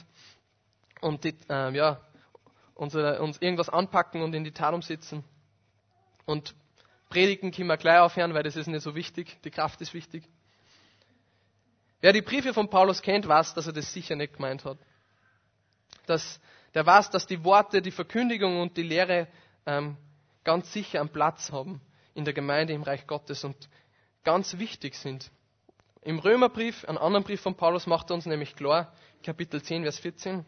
[1.00, 2.00] und die, äh, ja,
[2.74, 5.24] unsere, uns irgendwas anpacken und in die Tat umsetzen.
[6.26, 6.54] Und
[7.08, 9.38] predigen können wir gleich aufhören, weil das ist nicht so wichtig.
[9.44, 10.24] Die Kraft ist wichtig.
[12.00, 14.78] Wer die Briefe von Paulus kennt, weiß, dass er das sicher nicht gemeint hat.
[16.06, 16.40] Dass,
[16.74, 19.28] der weiß, dass die Worte, die Verkündigung und die Lehre
[19.66, 19.96] ähm,
[20.44, 21.80] ganz sicher einen Platz haben
[22.14, 23.68] in der Gemeinde im Reich Gottes und
[24.22, 25.30] ganz wichtig sind.
[26.02, 29.98] Im Römerbrief, einen anderen Brief von Paulus, macht er uns nämlich klar, Kapitel 10, Vers
[29.98, 30.44] 14.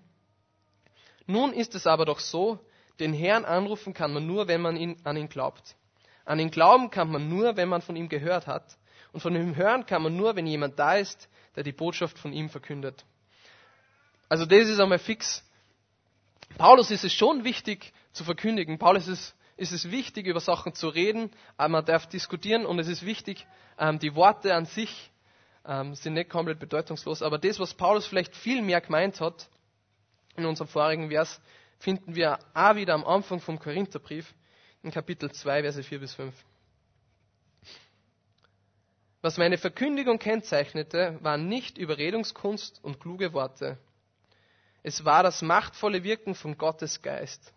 [1.26, 2.58] Nun ist es aber doch so,
[3.00, 5.76] den Herrn anrufen kann man nur, wenn man ihn, an ihn glaubt.
[6.24, 8.76] An ihn glauben kann man nur, wenn man von ihm gehört hat.
[9.12, 12.32] Und von ihm hören kann man nur, wenn jemand da ist, der die Botschaft von
[12.32, 13.04] ihm verkündet.
[14.28, 15.42] Also das ist einmal fix.
[16.58, 18.78] Paulus ist es schon wichtig zu verkündigen.
[18.78, 22.88] Paulus ist ist es wichtig, über Sachen zu reden, aber man darf diskutieren und es
[22.88, 23.46] ist wichtig,
[23.78, 25.10] ähm, die Worte an sich
[25.64, 29.48] ähm, sind nicht komplett bedeutungslos, aber das, was Paulus vielleicht viel mehr gemeint hat,
[30.36, 31.40] in unserem vorigen Vers,
[31.78, 34.34] finden wir auch wieder am Anfang vom Korintherbrief,
[34.82, 36.34] in Kapitel 2, Verse 4 bis 5.
[39.22, 43.78] Was meine Verkündigung kennzeichnete, waren nicht Überredungskunst und kluge Worte.
[44.86, 47.52] Es war das machtvolle Wirken von Gottes Geist.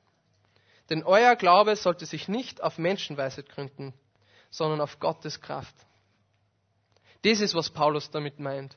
[0.89, 3.93] Denn euer Glaube sollte sich nicht auf Menschenweisheit gründen,
[4.49, 5.75] sondern auf Gottes Kraft.
[7.21, 8.75] Das ist, was Paulus damit meint.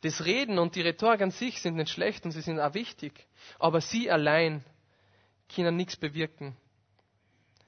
[0.00, 3.24] Das Reden und die Rhetorik an sich sind nicht schlecht und sie sind auch wichtig,
[3.60, 4.64] aber sie allein
[5.54, 6.56] können nichts bewirken.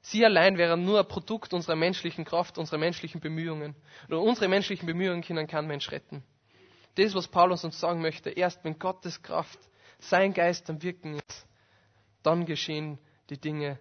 [0.00, 3.76] Sie allein wären nur ein Produkt unserer menschlichen Kraft, unserer menschlichen Bemühungen.
[4.08, 6.24] Oder unsere menschlichen Bemühungen können kein Mensch retten.
[6.96, 9.60] Das, was Paulus uns sagen möchte, erst wenn Gottes Kraft,
[9.98, 11.46] sein Geist am Wirken ist,
[12.22, 12.98] dann geschehen
[13.30, 13.78] die Dinge.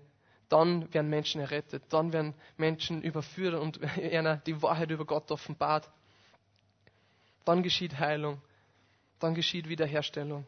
[0.49, 5.89] Dann werden Menschen errettet, dann werden Menschen überführt und einer die Wahrheit über Gott offenbart.
[7.43, 8.41] Dann geschieht Heilung,
[9.19, 10.45] dann geschieht Wiederherstellung.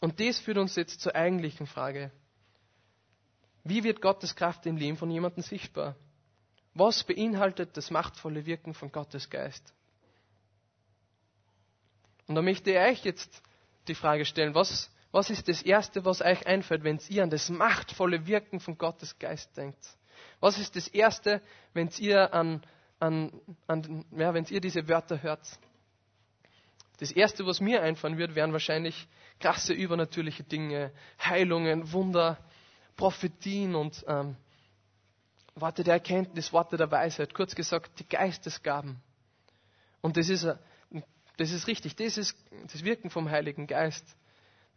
[0.00, 2.10] Und das führt uns jetzt zur eigentlichen Frage.
[3.64, 5.94] Wie wird Gottes Kraft im Leben von jemandem sichtbar?
[6.74, 9.72] Was beinhaltet das machtvolle Wirken von Gottes Geist?
[12.26, 13.42] Und da möchte ich euch jetzt
[13.88, 17.50] die Frage stellen, was was ist das Erste, was euch einfällt, wenn ihr an das
[17.50, 19.78] machtvolle Wirken von Gottes Geist denkt?
[20.40, 21.42] Was ist das Erste,
[21.74, 22.62] wenn ihr an,
[22.98, 23.30] an,
[23.66, 25.46] an ja, wenn ihr diese Wörter hört?
[26.98, 29.06] Das Erste, was mir einfallen wird, wären wahrscheinlich
[29.38, 30.92] krasse übernatürliche Dinge,
[31.22, 32.38] Heilungen, Wunder,
[32.96, 34.36] Prophetien und ähm,
[35.54, 39.02] Worte der Erkenntnis, Worte der Weisheit, kurz gesagt, die Geistesgaben.
[40.00, 40.46] Und das ist,
[41.36, 42.36] das ist richtig, das ist
[42.70, 44.04] das Wirken vom Heiligen Geist.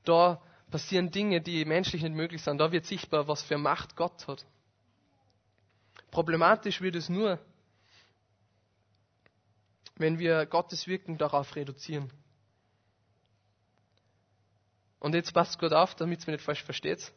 [0.03, 0.41] Da
[0.71, 2.57] passieren Dinge, die menschlich nicht möglich sind.
[2.57, 4.45] Da wird sichtbar, was für Macht Gott hat.
[6.11, 7.39] Problematisch wird es nur,
[9.97, 12.11] wenn wir Gottes Wirken darauf reduzieren.
[14.99, 17.11] Und jetzt passt gut auf, damit es mir nicht falsch versteht.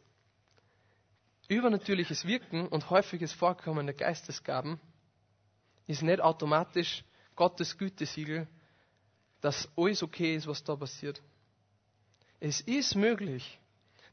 [1.47, 4.79] übernatürliches Wirken und häufiges Vorkommen der Geistesgaben
[5.87, 7.03] ist nicht automatisch
[7.35, 8.47] Gottes Gütesiegel,
[9.41, 11.21] dass alles okay ist, was da passiert.
[12.39, 13.59] Es ist möglich,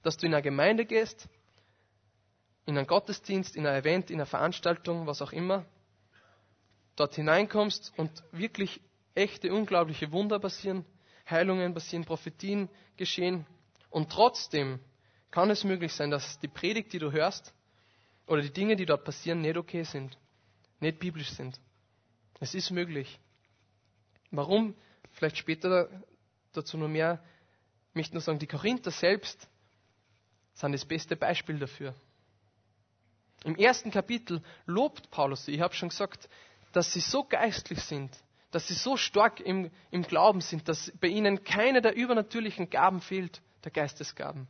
[0.02, 1.28] dass du in eine Gemeinde gehst,
[2.64, 5.64] in einen Gottesdienst, in ein Event, in eine Veranstaltung, was auch immer,
[6.96, 8.80] dort hineinkommst und wirklich
[9.14, 10.84] echte, unglaubliche Wunder passieren,
[11.28, 13.46] Heilungen passieren, Prophetien geschehen
[13.90, 14.80] und trotzdem
[15.30, 17.52] kann es möglich sein, dass die Predigt, die du hörst,
[18.26, 20.18] oder die Dinge, die dort passieren, nicht okay sind,
[20.80, 21.60] nicht biblisch sind.
[22.40, 23.20] Es ist möglich.
[24.30, 24.74] Warum?
[25.16, 25.88] Vielleicht später
[26.52, 27.22] dazu noch mehr.
[27.90, 29.48] Ich möchte nur sagen, die Korinther selbst
[30.52, 31.94] sind das beste Beispiel dafür.
[33.44, 35.52] Im ersten Kapitel lobt Paulus sie.
[35.52, 36.28] Ich habe schon gesagt,
[36.72, 38.14] dass sie so geistlich sind,
[38.50, 43.00] dass sie so stark im, im Glauben sind, dass bei ihnen keine der übernatürlichen Gaben
[43.00, 44.46] fehlt, der Geistesgaben.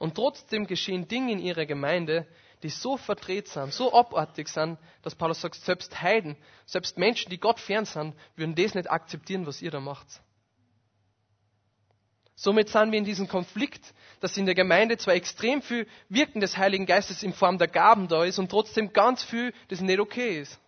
[0.00, 2.26] Und trotzdem geschehen Dinge in ihrer Gemeinde,
[2.62, 7.38] die so verdreht sind, so abartig sind, dass Paulus sagt, selbst Heiden, selbst Menschen, die
[7.38, 10.06] Gott fern sind, würden das nicht akzeptieren, was ihr da macht.
[12.34, 16.56] Somit sind wir in diesem Konflikt, dass in der Gemeinde zwar extrem viel Wirken des
[16.56, 20.40] Heiligen Geistes in Form der Gaben da ist und trotzdem ganz viel, das nicht okay
[20.40, 20.58] ist.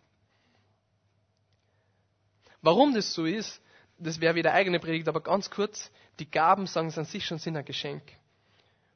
[2.60, 3.62] Warum das so ist,
[3.98, 7.38] das wäre wieder eigene Predigt, aber ganz kurz, die Gaben, sagen sie an sich schon,
[7.38, 8.02] sind ein Geschenk.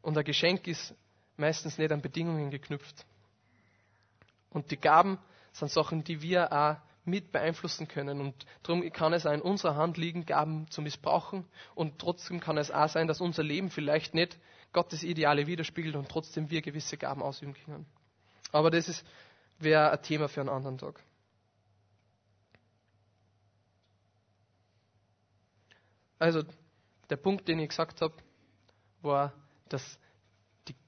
[0.03, 0.95] Und ein Geschenk ist
[1.37, 3.05] meistens nicht an Bedingungen geknüpft.
[4.51, 5.19] Und die Gaben
[5.53, 8.21] sind Sachen, die wir auch mit beeinflussen können.
[8.21, 11.45] Und darum kann es auch in unserer Hand liegen, Gaben zu missbrauchen.
[11.75, 14.39] Und trotzdem kann es auch sein, dass unser Leben vielleicht nicht
[14.73, 17.87] Gottes Ideale widerspiegelt und trotzdem wir gewisse Gaben ausüben können.
[18.53, 19.05] Aber das
[19.59, 21.01] wäre ein Thema für einen anderen Tag.
[26.19, 26.43] Also,
[27.11, 28.15] der Punkt, den ich gesagt habe,
[29.03, 29.33] war,
[29.69, 29.99] dass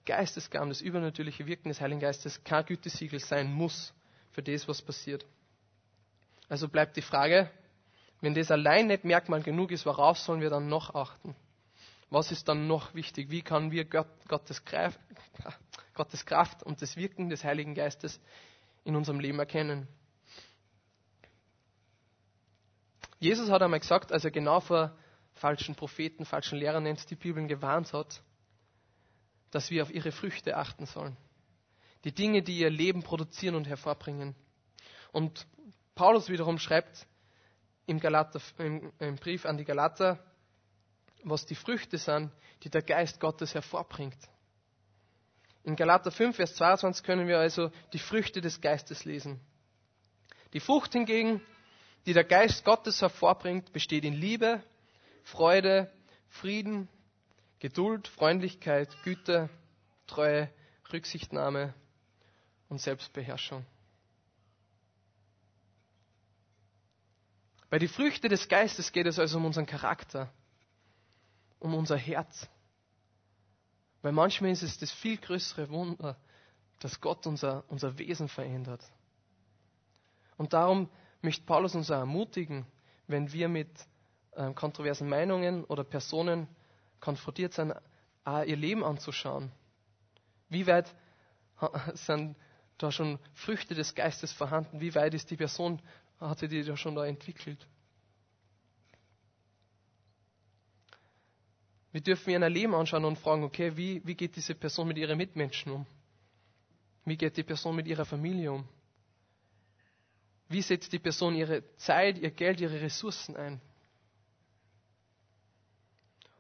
[0.07, 3.93] Geistesgaben, das übernatürliche Wirken des Heiligen Geistes kein Gütesiegel sein muss
[4.31, 5.27] für das, was passiert.
[6.49, 7.51] Also bleibt die Frage,
[8.21, 11.35] wenn das allein nicht Merkmal genug ist, worauf sollen wir dann noch achten?
[12.09, 13.31] Was ist dann noch wichtig?
[13.31, 14.99] Wie können wir Gott, Gottes, Kraft,
[15.95, 18.21] Gottes Kraft und das Wirken des Heiligen Geistes
[18.85, 19.89] in unserem Leben erkennen?
[23.19, 24.97] Jesus hat einmal gesagt, als er genau vor
[25.35, 28.23] falschen Propheten, falschen Lehrern nennt, die Bibeln gewarnt hat,
[29.51, 31.17] dass wir auf ihre Früchte achten sollen.
[32.05, 34.35] Die Dinge, die ihr Leben produzieren und hervorbringen.
[35.13, 35.47] Und
[35.95, 37.07] Paulus wiederum schreibt
[37.87, 40.19] im, Galater, im, im Brief an die Galater,
[41.25, 42.31] was die Früchte sind,
[42.63, 44.19] die der Geist Gottes hervorbringt.
[45.65, 49.41] In Galater 5, Vers 22 können wir also die Früchte des Geistes lesen.
[50.53, 51.43] Die Frucht hingegen,
[52.07, 54.63] die der Geist Gottes hervorbringt, besteht in Liebe,
[55.25, 55.91] Freude,
[56.29, 56.89] Frieden,
[57.59, 59.49] Geduld, Freundlichkeit, Güte,
[60.07, 60.51] Treue,
[60.93, 61.75] Rücksichtnahme
[62.69, 63.65] und Selbstbeherrschung.
[67.71, 70.33] Bei den Früchten des Geistes geht es also um unseren Charakter,
[71.59, 72.49] um unser Herz.
[74.03, 76.17] Weil manchmal ist es das viel größere Wunder,
[76.79, 78.85] dass Gott unser, unser Wesen verändert.
[80.37, 80.89] Und darum
[81.23, 82.67] möchte Paulus uns ermutigen,
[83.09, 83.71] wenn wir mit
[84.33, 86.47] äh, kontroversen Meinungen oder Personen
[87.01, 87.75] konfrontiert sind,
[88.25, 89.53] auch ihr Leben anzuschauen.
[90.49, 90.95] Wie weit
[91.95, 92.37] sind
[92.79, 94.81] da schon Früchte des Geistes vorhanden?
[94.81, 95.81] Wie weit ist die Person,
[96.21, 97.67] hat sie die da schon da entwickelt?
[101.93, 104.99] Wir dürfen ihr ein Leben anschauen und fragen, okay, wie, wie geht diese Person mit
[104.99, 105.87] ihren Mitmenschen um?
[107.07, 108.69] Wie geht die Person mit ihrer Familie um?
[110.49, 113.61] Wie setzt die Person ihre Zeit, ihr Geld, ihre Ressourcen ein?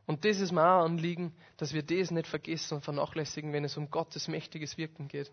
[0.06, 3.90] Und das ist mein Anliegen, dass wir das nicht vergessen und vernachlässigen, wenn es um
[3.90, 5.32] Gottes mächtiges Wirken geht.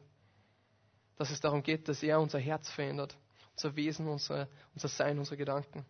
[1.15, 3.15] Dass es darum geht, dass er unser Herz verändert,
[3.55, 5.85] unser Wesen, unser, unser Sein, unsere Gedanken.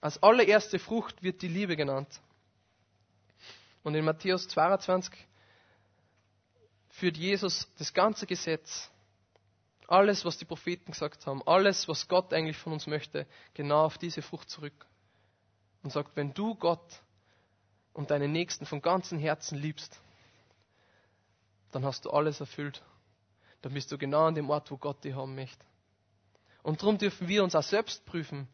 [0.00, 2.20] Als allererste Frucht wird die Liebe genannt.
[3.84, 5.14] Und in Matthäus 22
[6.90, 8.90] führt Jesus das ganze Gesetz,
[9.86, 13.98] alles, was die Propheten gesagt haben, alles, was Gott eigentlich von uns möchte, genau auf
[13.98, 14.86] diese Frucht zurück.
[15.82, 17.00] Und sagt, wenn du Gott
[17.98, 20.00] und deinen Nächsten von ganzem Herzen liebst,
[21.72, 22.80] dann hast du alles erfüllt.
[23.60, 25.64] Dann bist du genau an dem Ort, wo Gott dich haben möchte.
[26.62, 28.46] Und darum dürfen wir uns auch selbst prüfen.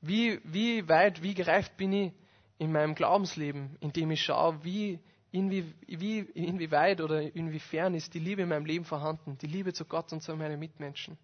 [0.00, 2.12] Wie, wie weit, wie gereift bin ich
[2.58, 4.98] in meinem Glaubensleben, indem ich schaue, wie,
[5.30, 9.84] inwie, wie, inwieweit oder inwiefern ist die Liebe in meinem Leben vorhanden, die Liebe zu
[9.84, 11.16] Gott und zu meinen Mitmenschen.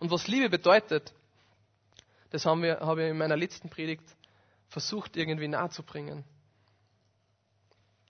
[0.00, 1.14] Und was Liebe bedeutet,
[2.28, 4.04] das haben wir, habe ich in meiner letzten Predigt
[4.68, 6.24] versucht irgendwie nahezubringen.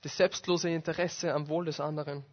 [0.02, 2.24] das selbstlose Interesse am Wohl des anderen.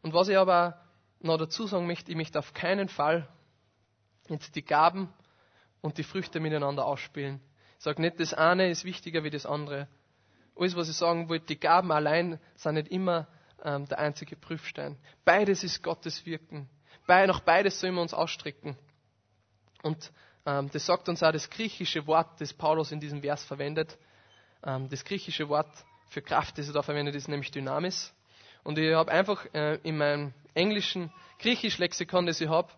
[0.00, 0.80] Und was ich aber
[1.20, 3.28] noch dazu sagen möchte, ich möchte auf keinen Fall
[4.28, 5.12] jetzt die Gaben
[5.80, 7.40] und die Früchte miteinander ausspielen.
[7.78, 9.88] Ich sage nicht, das eine ist wichtiger wie das andere.
[10.54, 13.28] Alles, was ich sagen wollte, die Gaben allein sind nicht immer
[13.62, 14.96] ähm, der einzige Prüfstein.
[15.24, 16.70] Beides ist Gottes Wirken.
[17.06, 18.78] Bei, nach beides sollen wir uns ausstrecken.
[19.86, 20.12] Und
[20.44, 23.96] ähm, das sagt uns auch das griechische Wort, das Paulus in diesem Vers verwendet.
[24.64, 25.70] Ähm, das griechische Wort
[26.08, 28.12] für Kraft, das er da verwendet, ist nämlich Dynamis.
[28.64, 32.68] Und ich habe einfach äh, in meinem englischen Griechisch-Lexikon, das ich habe,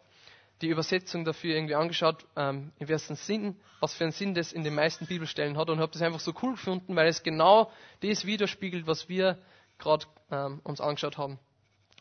[0.61, 4.65] die Übersetzung dafür irgendwie angeschaut, ähm, in welchen Sinn, was für einen Sinn das in
[4.65, 8.27] den meisten Bibelstellen hat und habe das einfach so cool gefunden, weil es genau das
[8.27, 9.39] widerspiegelt, was wir
[9.79, 11.39] gerade ähm, uns angeschaut haben.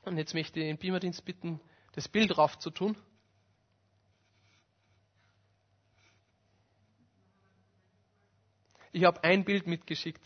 [0.04, 1.62] Und jetzt möchte ich den Beamerdienst bitten,
[1.94, 2.98] das Bild drauf zu tun.
[8.98, 10.26] Ich habe ein Bild mitgeschickt.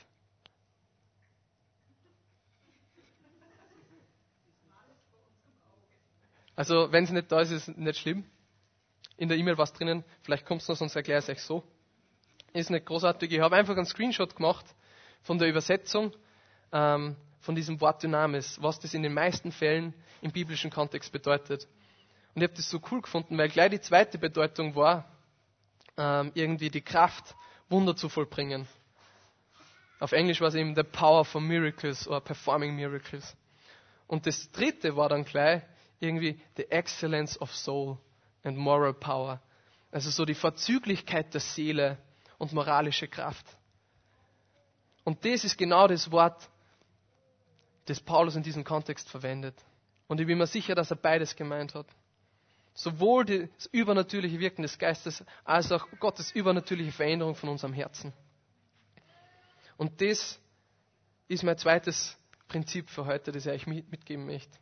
[6.56, 8.24] Also, wenn es nicht da ist, ist es nicht schlimm.
[9.18, 10.06] In der E-Mail was drinnen.
[10.22, 11.64] Vielleicht kommt es noch, sonst erkläre ich es euch so.
[12.54, 13.34] Ist nicht großartig.
[13.34, 14.66] Ich habe einfach einen Screenshot gemacht
[15.22, 16.16] von der Übersetzung
[16.72, 21.68] ähm, von diesem Wort Dynamis, was das in den meisten Fällen im biblischen Kontext bedeutet.
[22.34, 25.12] Und ich habe das so cool gefunden, weil gleich die zweite Bedeutung war,
[25.98, 27.36] ähm, irgendwie die Kraft,
[27.72, 28.68] Wunder zu vollbringen.
[30.00, 33.36] Auf Englisch war es eben the power for miracles or performing miracles.
[34.08, 35.64] Und das dritte war dann gleich
[36.00, 37.98] irgendwie the excellence of soul
[38.44, 39.40] and moral power.
[39.92, 41.98] Also so die Vorzüglichkeit der Seele
[42.38, 43.46] und moralische Kraft.
[45.04, 46.50] Und das ist genau das Wort,
[47.86, 49.56] das Paulus in diesem Kontext verwendet.
[50.08, 51.88] Und ich bin mir sicher, dass er beides gemeint hat.
[52.74, 58.14] Sowohl das übernatürliche Wirken des Geistes als auch Gottes übernatürliche Veränderung von unserem Herzen.
[59.78, 60.40] Und das
[61.28, 62.18] ist mein zweites
[62.48, 64.58] Prinzip für heute, das ich euch mitgeben möchte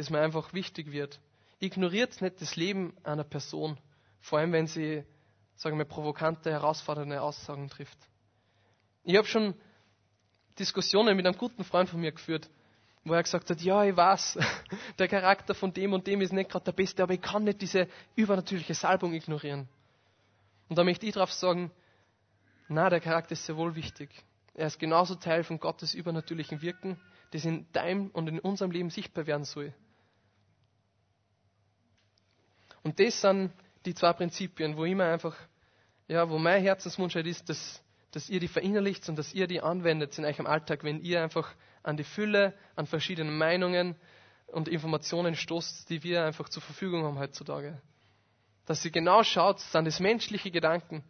[0.00, 1.20] das mir einfach wichtig wird.
[1.58, 3.76] Ignoriert nicht das Leben einer Person,
[4.20, 5.04] vor allem wenn sie,
[5.56, 7.98] sagen wir, provokante, herausfordernde Aussagen trifft.
[9.04, 9.54] Ich habe schon
[10.58, 12.48] Diskussionen mit einem guten Freund von mir geführt,
[13.04, 14.38] wo er gesagt hat, ja, ich weiß,
[14.98, 17.62] der Charakter von dem und dem ist nicht gerade der beste, aber ich kann nicht
[17.62, 19.68] diese übernatürliche Salbung ignorieren.
[20.68, 21.70] Und da möchte ich darauf sagen,
[22.68, 24.10] na, der Charakter ist sehr wohl wichtig.
[24.54, 27.00] Er ist genauso Teil von Gottes übernatürlichen Wirken,
[27.32, 29.72] das in deinem und in unserem Leben sichtbar werden soll.
[32.82, 33.52] Und das sind
[33.84, 35.36] die zwei Prinzipien, wo immer einfach,
[36.08, 39.60] ja, wo mein Herzenswunsch halt ist, dass, dass ihr die verinnerlicht und dass ihr die
[39.60, 43.96] anwendet in eurem Alltag, wenn ihr einfach an die Fülle, an verschiedenen Meinungen
[44.48, 47.80] und Informationen stoßt, die wir einfach zur Verfügung haben heutzutage.
[48.66, 51.02] Dass ihr genau schaut, sind das menschliche Gedanken,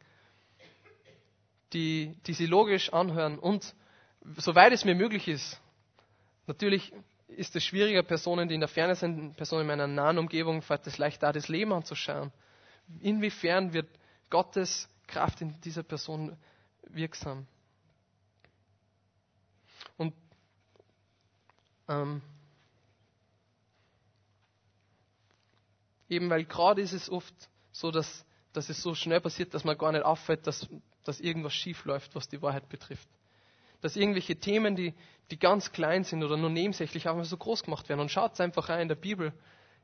[1.72, 3.74] die, die sie logisch anhören und
[4.36, 5.60] soweit es mir möglich ist,
[6.46, 6.92] natürlich
[7.28, 10.86] ist es schwieriger, Personen, die in der Ferne sind, Personen in meiner nahen Umgebung, fällt
[10.86, 12.32] es leicht da, das Leben anzuschauen.
[13.00, 13.88] Inwiefern wird
[14.30, 16.36] Gottes Kraft in dieser Person
[16.88, 17.46] wirksam?
[19.96, 20.14] Und
[21.90, 22.22] ähm,
[26.08, 27.34] eben weil gerade ist es oft
[27.72, 30.68] so, dass, dass es so schnell passiert, dass man gar nicht auffällt, dass,
[31.04, 33.08] dass irgendwas schief läuft, was die Wahrheit betrifft
[33.80, 34.94] dass irgendwelche Themen, die,
[35.30, 38.00] die ganz klein sind oder nur nebensächlich, mal so groß gemacht werden.
[38.00, 39.32] Und schaut einfach rein in der Bibel.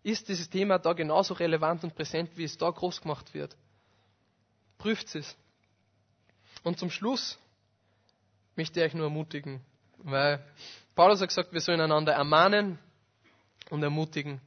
[0.02, 3.56] Ist dieses Thema da genauso relevant und präsent, wie es da groß gemacht wird?
[4.78, 5.36] Prüft es.
[6.62, 7.38] Und zum Schluss
[8.54, 9.60] möchte ich euch nur ermutigen,
[9.98, 10.44] weil
[10.96, 12.78] Paulus hat gesagt, wir sollen einander ermahnen
[13.68, 14.40] und ermutigen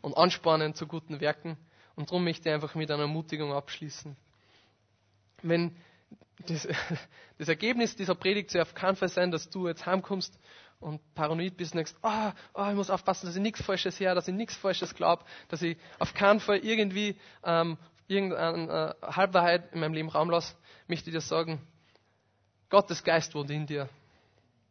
[0.00, 1.58] und anspornen zu guten Werken.
[1.96, 4.16] Und darum möchte ich einfach mit einer Ermutigung abschließen.
[5.42, 5.76] Wenn
[6.46, 6.68] das,
[7.38, 10.38] das, Ergebnis dieser Predigt auf keinen Fall sein, dass du jetzt heimkommst
[10.78, 14.14] und paranoid bist und denkst, oh, oh, ich muss aufpassen, dass ich nichts Falsches her,
[14.14, 17.76] dass ich nichts Falsches glaube, dass ich auf keinen Fall irgendwie ähm,
[18.06, 20.54] irgendeine äh, Halbwahrheit in meinem Leben Raum lasse,
[20.86, 21.60] möchte ich dir sagen,
[22.70, 23.88] Gottes Geist wohnt in dir.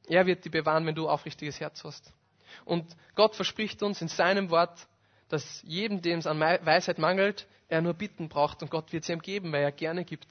[0.08, 2.14] Er wird dich bewahren, wenn du aufrichtiges Herz hast.
[2.66, 4.88] Und Gott verspricht uns in seinem Wort,
[5.30, 9.12] dass jedem, dem es an Weisheit mangelt, er nur bitten braucht und Gott wird sie
[9.12, 10.28] ihm geben, weil er gerne gibt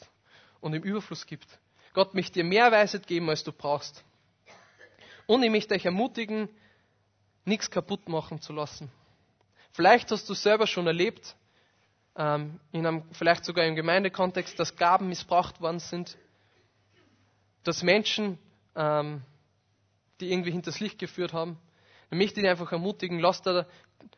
[0.60, 1.46] und im Überfluss gibt.
[1.92, 4.04] Gott möchte dir mehr Weisheit geben, als du brauchst.
[5.26, 6.48] Und ich möchte euch ermutigen,
[7.44, 8.90] nichts kaputt machen zu lassen.
[9.72, 11.36] Vielleicht hast du selber schon erlebt,
[12.16, 16.16] ähm, in einem, vielleicht sogar im Gemeindekontext, dass Gaben missbraucht worden sind,
[17.64, 18.38] dass Menschen,
[18.74, 19.22] ähm,
[20.20, 21.58] die irgendwie hinters Licht geführt haben.
[22.10, 23.66] Ich möchte dich einfach ermutigen, lass da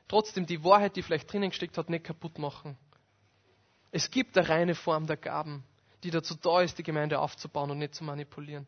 [0.09, 2.77] trotzdem die Wahrheit, die vielleicht drinnen gesteckt hat, nicht kaputt machen.
[3.91, 5.65] Es gibt eine reine Form der Gaben
[6.05, 8.67] die dazu da ist, die Gemeinde aufzubauen und nicht zu manipulieren.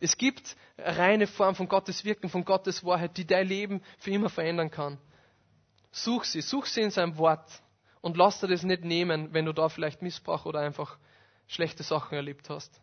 [0.00, 4.10] Es gibt eine reine Form von Gottes Wirken, von Gottes Wahrheit, die dein Leben für
[4.10, 4.98] immer verändern kann.
[5.92, 7.62] Such sie, such sie in seinem Wort
[8.00, 10.98] und lass dir das nicht nehmen, wenn du da vielleicht Missbrauch oder einfach
[11.48, 12.80] schlechte Sachen erlebt hast.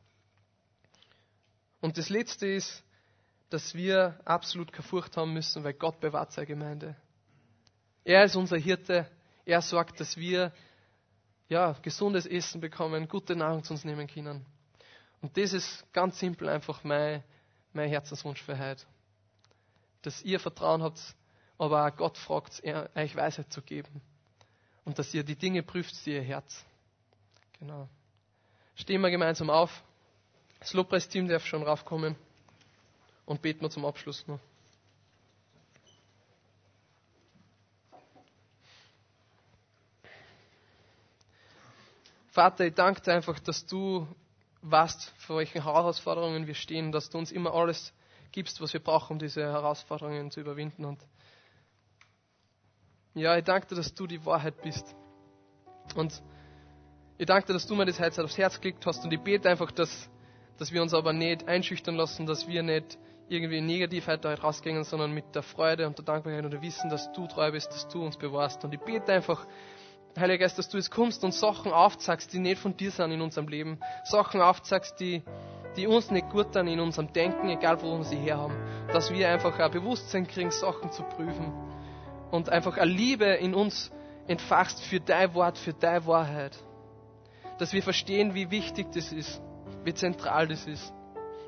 [1.79, 2.83] Und das Letzte ist,
[3.49, 6.95] dass wir absolut keine Furcht haben müssen, weil Gott bewahrt seine Gemeinde.
[8.03, 9.09] Er ist unser Hirte.
[9.45, 10.53] Er sorgt, dass wir
[11.49, 14.45] ja, gesundes Essen bekommen, gute Nahrung zu uns nehmen können.
[15.21, 17.23] Und das ist ganz simpel einfach mein,
[17.73, 18.85] mein Herzenswunsch für heute.
[20.01, 20.99] Dass ihr Vertrauen habt,
[21.57, 24.01] aber auch Gott fragt, euch Weisheit zu geben.
[24.83, 26.65] Und dass ihr die Dinge prüft, die ihr Herz.
[27.59, 27.89] Genau.
[28.75, 29.83] Stehen wir gemeinsam auf.
[30.59, 32.15] Das Lobpreisteam darf schon raufkommen.
[33.27, 34.39] Und beten wir zum Abschluss noch.
[42.31, 44.07] Vater, ich danke dir einfach, dass du
[44.61, 47.93] weißt, vor welchen Herausforderungen wir stehen, dass du uns immer alles
[48.31, 50.85] gibst, was wir brauchen, um diese Herausforderungen zu überwinden.
[50.85, 50.99] Und
[53.13, 54.95] ja, ich danke dir, dass du die Wahrheit bist.
[55.95, 56.21] Und
[57.17, 59.03] ich danke dir, dass du mir das heute aufs Herz gelegt hast.
[59.03, 60.09] Und ich bete einfach, dass,
[60.57, 62.97] dass wir uns aber nicht einschüchtern lassen, dass wir nicht
[63.29, 67.11] irgendwie negativ heute rausgehen, sondern mit der Freude und der Dankbarkeit und der Wissen, dass
[67.11, 68.63] du treu bist, dass du uns bewahrst.
[68.63, 69.45] Und ich bete einfach,
[70.19, 73.21] Heiliger Geist, dass du jetzt kommst und Sachen aufzeigst, die nicht von dir sind in
[73.21, 73.79] unserem Leben.
[74.03, 75.21] Sachen aufzeigst, die,
[75.75, 78.55] die uns nicht gut tun in unserem Denken, egal wo wir sie herhaben.
[78.91, 81.53] Dass wir einfach ein Bewusstsein kriegen, Sachen zu prüfen.
[82.31, 83.91] Und einfach eine Liebe in uns
[84.27, 86.57] entfachst für dein Wort, für deine Wahrheit.
[87.59, 89.39] Dass wir verstehen, wie wichtig das ist,
[89.83, 90.91] wie zentral das ist,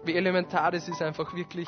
[0.04, 1.68] wie elementar das ist, einfach wirklich,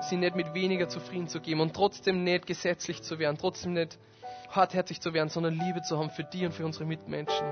[0.00, 3.98] sie nicht mit weniger zufrieden zu geben und trotzdem nicht gesetzlich zu werden, trotzdem nicht
[4.50, 7.46] hartherzig zu werden, sondern Liebe zu haben für die und für unsere Mitmenschen.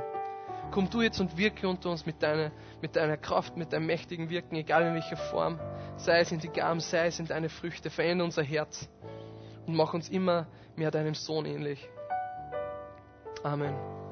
[0.70, 4.28] Komm du jetzt und wirke unter uns mit deiner, mit deiner Kraft, mit deinem mächtigen
[4.28, 5.60] Wirken, egal in welcher Form.
[5.96, 7.90] Sei es in die Gaben, sei es in deine Früchte.
[7.90, 8.88] Verändere unser Herz
[9.66, 11.88] und mach uns immer mehr deinem Sohn ähnlich.
[13.42, 14.03] Amen.